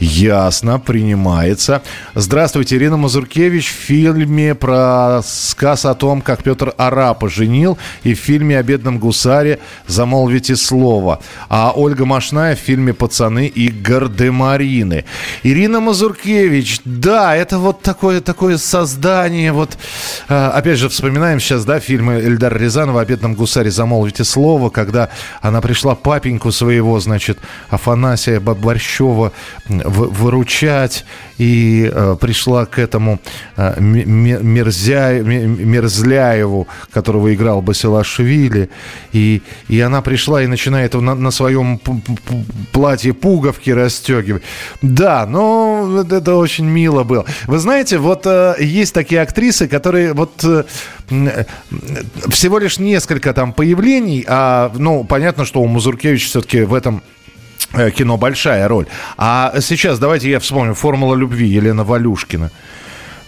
[0.01, 1.83] Ясно, принимается.
[2.15, 8.17] Здравствуйте, Ирина Мазуркевич в фильме про сказ о том, как Петр Арапа женил, и в
[8.17, 11.19] фильме о бедном гусаре «Замолвите слово».
[11.49, 15.05] А Ольга Машная в фильме «Пацаны» и «Гардемарины».
[15.43, 19.77] Ирина Мазуркевич, да, это вот такое, такое создание, вот,
[20.27, 25.09] а, опять же, вспоминаем сейчас, да, фильмы Эльдара Рязанова о бедном гусаре «Замолвите слово», когда
[25.41, 27.37] она пришла папеньку своего, значит,
[27.69, 29.31] Афанасия Борщева
[29.91, 31.05] выручать,
[31.37, 33.19] и э, пришла к этому
[33.57, 33.79] э,
[35.41, 38.69] Мерзляеву, которого играл Басилашвили,
[39.11, 41.79] и, и она пришла и начинает на, на своем
[42.71, 44.43] платье пуговки расстегивать.
[44.81, 47.25] Да, но это очень мило было.
[47.47, 50.45] Вы знаете, вот э, есть такие актрисы, которые вот
[52.29, 57.03] всего лишь несколько там появлений, а, ну, понятно, что у Мазуркевича все-таки в этом
[57.95, 58.85] кино большая роль.
[59.17, 62.51] А сейчас давайте я вспомню «Формула любви» Елена Валюшкина.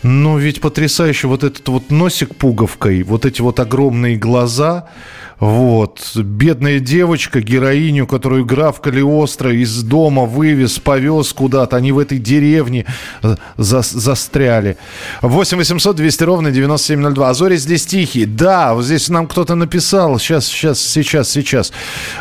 [0.04, 4.88] Ну, ведь потрясающе вот этот вот носик пуговкой, вот эти вот огромные глаза–
[5.40, 6.16] вот.
[6.16, 11.76] Бедная девочка, героиню, которую граф Калиостро из дома вывез, повез куда-то.
[11.78, 12.86] Они в этой деревне
[13.22, 14.78] э, за застряли.
[15.22, 17.30] 8 800 200 ровно 9702.
[17.30, 18.26] А зори здесь тихие.
[18.26, 20.20] Да, вот здесь нам кто-то написал.
[20.20, 21.74] Сейчас, сейчас, сейчас, сейчас.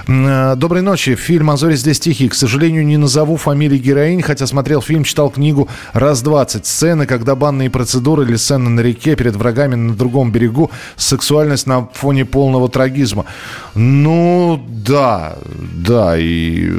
[0.09, 1.15] Э, доброй ночи.
[1.15, 2.31] Фильм «А здесь тихие».
[2.31, 6.67] К сожалению, не назову фамилии героинь, хотя смотрел фильм, читал книгу раз 20.
[6.67, 10.71] Сцены, когда банные процедуры или сцены на реке перед врагами на другом берегу.
[10.97, 13.27] Сексуальность на фоне полного трагизма терроризма.
[13.75, 15.37] Ну, да,
[15.75, 16.71] да, и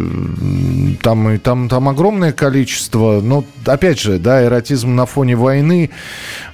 [1.01, 5.89] там, и там, там огромное количество, но, опять же, да, эротизм на фоне войны,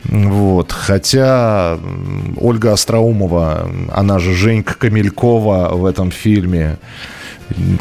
[0.04, 1.78] вот, хотя
[2.38, 6.78] Ольга Остроумова, она же Женька Камелькова в этом фильме,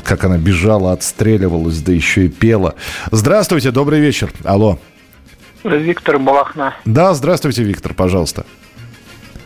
[0.03, 2.75] как она бежала, отстреливалась, да еще и пела.
[3.11, 4.31] Здравствуйте, добрый вечер.
[4.45, 4.79] Алло.
[5.65, 6.75] Виктор Балахна.
[6.85, 8.47] Да, здравствуйте, Виктор, пожалуйста.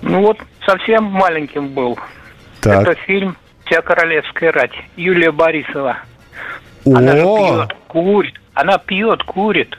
[0.02, 0.36] Ну вот,
[0.66, 1.98] совсем маленьким был.
[2.62, 2.82] Так.
[2.82, 4.72] Это фильм «Вся королевская рать».
[4.96, 5.98] Юлия Борисова.
[6.84, 6.96] О!
[6.96, 8.40] Она же пьет, курит.
[8.54, 9.78] Она пьет, курит.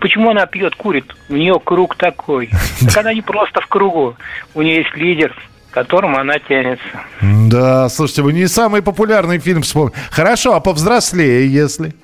[0.00, 1.14] Почему она пьет, курит?
[1.30, 2.50] У нее круг такой.
[2.80, 4.16] Так она не просто в кругу.
[4.54, 5.34] У нее есть лидер,
[5.70, 7.00] к которому она тянется.
[7.22, 9.96] Да, слушайте, вы не самый популярный фильм вспомнили.
[10.10, 11.94] Хорошо, а повзрослее, если?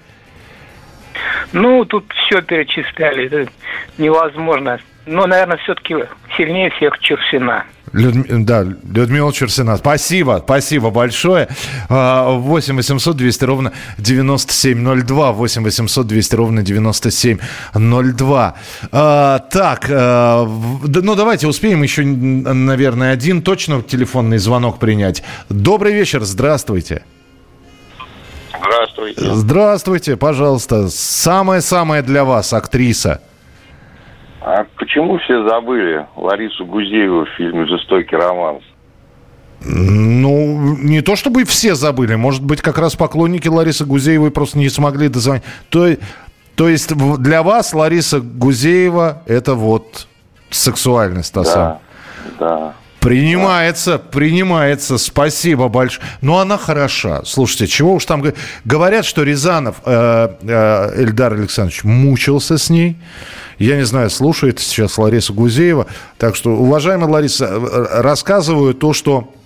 [1.52, 3.26] Ну, тут все перечисляли.
[3.26, 3.50] Это
[3.98, 4.78] невозможно.
[5.04, 5.94] Но, наверное, все-таки
[6.36, 7.64] сильнее всех Черсина.
[7.96, 8.24] Людми...
[8.44, 9.76] Да, Людмила Черсина.
[9.76, 11.48] Спасибо, спасибо большое.
[11.88, 15.32] 8 800 200 ровно 9702.
[15.32, 18.54] 8 800 200 ровно 9702.
[18.92, 25.22] А, так, а, ну давайте успеем еще, наверное, один точно телефонный звонок принять.
[25.48, 27.02] Добрый вечер, здравствуйте.
[28.58, 29.34] Здравствуйте.
[29.34, 30.88] Здравствуйте, пожалуйста.
[30.88, 33.20] Самое-самое для вас, актриса.
[34.46, 38.62] А почему все забыли Ларису Гузееву в фильме «Жестокий романс»?
[39.60, 42.14] Ну, не то чтобы все забыли.
[42.14, 45.42] Может быть, как раз поклонники Ларисы Гузеевой просто не смогли дозвонить.
[45.68, 45.96] То,
[46.54, 50.06] то есть для вас Лариса Гузеева– это вот
[50.50, 51.78] сексуальность та да, самая?
[52.38, 52.74] Да.
[53.06, 54.98] Принимается, принимается.
[54.98, 56.04] Спасибо большое.
[56.22, 57.22] Но она хороша.
[57.24, 58.24] Слушайте, чего уж там
[58.64, 62.96] говорят, что Рязанов э, э, Эльдар Александрович мучился с ней.
[63.58, 65.86] Я не знаю, слушает сейчас Лариса Гузеева.
[66.18, 69.32] Так что, уважаемая Лариса, э, рассказываю то, что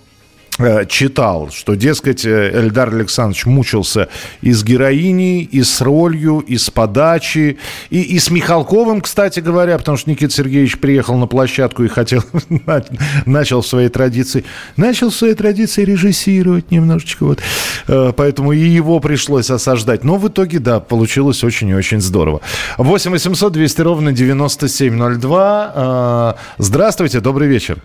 [0.87, 4.09] читал, что, дескать, э, Эльдар Александрович мучился
[4.41, 7.57] и с героиней, и с ролью, и с подачей,
[7.89, 12.23] и, и с Михалковым, кстати говоря, потому что Никита Сергеевич приехал на площадку и хотел,
[13.25, 14.43] начал в своей традиции,
[14.77, 17.39] начал в своей традиции режиссировать немножечко, вот,
[17.87, 20.03] э, поэтому и его пришлось осаждать.
[20.03, 22.41] Но в итоге, да, получилось очень и очень здорово.
[22.77, 26.35] 8 800 200 ровно 9702.
[26.57, 27.77] Здравствуйте, добрый вечер.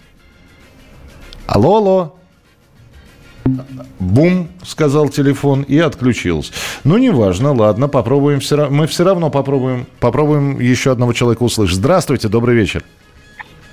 [1.46, 2.16] Алло, алло.
[3.98, 6.52] Бум, сказал телефон и отключился.
[6.84, 8.76] Ну, неважно, ладно, попробуем все равно.
[8.76, 11.76] Мы все равно попробуем, попробуем еще одного человека услышать.
[11.76, 12.82] Здравствуйте, добрый вечер.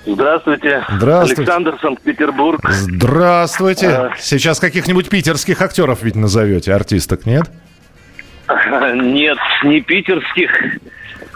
[0.05, 0.83] Здравствуйте.
[0.89, 1.41] Здравствуйте.
[1.41, 2.61] Александр, Санкт-Петербург.
[2.69, 3.89] Здравствуйте.
[3.89, 4.11] А...
[4.19, 7.49] Сейчас каких-нибудь питерских актеров ведь назовете, артисток, нет?
[8.95, 10.51] Нет, не питерских.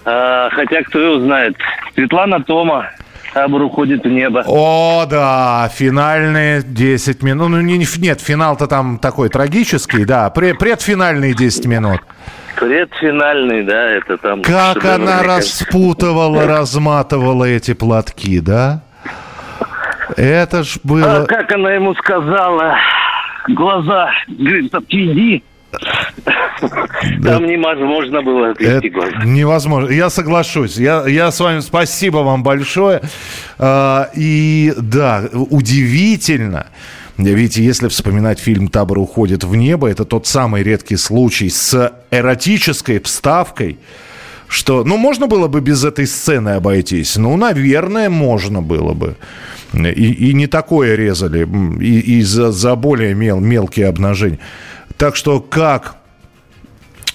[0.03, 1.55] А, хотя кто его знает.
[1.95, 2.89] Светлана Тома.
[3.38, 4.43] Табор уходит в небо.
[4.47, 7.49] О, да, финальные 10 минут.
[7.49, 10.31] Ну, не, нет, финал-то там такой трагический, да.
[10.31, 11.99] Предфинальные 10 минут.
[12.59, 14.41] Предфинальный, да, это там...
[14.41, 18.81] Как она распутывала, разматывала эти платки, да?
[20.15, 21.17] Это ж было...
[21.17, 22.75] А как она ему сказала,
[23.49, 25.43] глаза, говорит, отведи.
[27.24, 29.24] Там невозможно было отвести глаза.
[29.24, 29.89] Невозможно.
[29.89, 30.78] Я соглашусь.
[30.78, 33.01] Я, я с вами спасибо вам большое.
[33.59, 36.68] А, и да, удивительно.
[37.18, 42.99] Ведь если вспоминать фильм «Табор уходит в небо», это тот самый редкий случай с эротической
[42.99, 43.80] вставкой,
[44.47, 47.18] что, ну, можно было бы без этой сцены обойтись.
[47.18, 49.15] Ну, наверное, можно было бы.
[49.74, 51.47] И, и не такое резали,
[51.82, 54.39] и, и за, за более мел, мелкие обнажения.
[54.97, 55.97] Так что как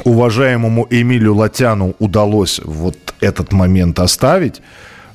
[0.04, 4.62] уважаемому Эмилю Латяну удалось вот этот момент оставить,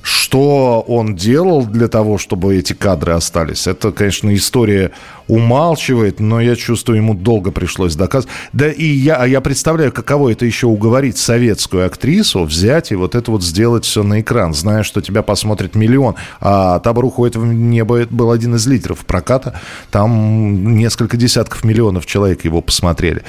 [0.02, 3.66] что он делал для того, чтобы эти кадры остались.
[3.66, 4.92] Это, конечно, история
[5.28, 8.34] умалчивает, но я чувствую, ему долго пришлось доказывать.
[8.52, 13.30] Да и я, я представляю, каково это еще уговорить советскую актрису взять и вот это
[13.30, 16.16] вот сделать все на экран, зная, что тебя посмотрит миллион.
[16.40, 19.60] А «Табор уходит в небо» был один из лидеров проката.
[19.90, 23.22] Там несколько десятков миллионов человек его посмотрели.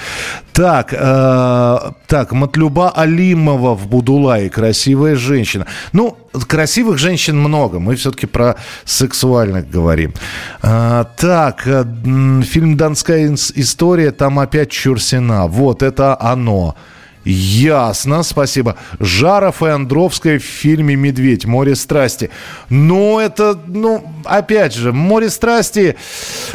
[0.54, 5.66] Так, э, так, Матлюба Алимова в Будулае, красивая женщина.
[5.94, 10.14] Ну, красивых женщин много, мы все-таки про сексуальных говорим.
[10.62, 11.84] А, так, э,
[12.44, 15.48] фильм «Донская история», там опять Чурсина.
[15.48, 16.76] Вот, это оно.
[17.26, 18.78] Ясно, спасибо.
[19.00, 21.46] Жаров и Андровская в фильме «Медведь.
[21.46, 22.30] Море страсти».
[22.70, 25.98] Ну, это, ну, опять же, «Море страсти».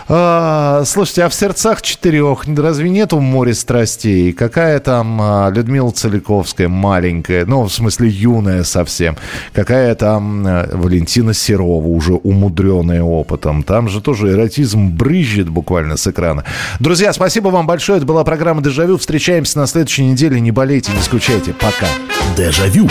[0.08, 4.32] Э, слушайте, а в «Сердцах четырех» разве нету «Море страстей»?
[4.32, 9.16] Какая там э, Людмила Целиковская маленькая, ну, в смысле, юная совсем.
[9.52, 13.64] Какая там э, Валентина Серова, уже умудренная опытом.
[13.64, 16.44] Там же тоже эротизм брызжет буквально с экрана.
[16.80, 17.98] Друзья, спасибо вам большое.
[17.98, 18.96] Это была программа «Дежавю».
[18.96, 20.40] Встречаемся на следующей неделе.
[20.40, 21.52] Не болейте, не скучайте.
[21.52, 21.88] Пока.
[22.36, 22.88] Дежавю.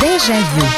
[0.00, 0.77] Дежавю.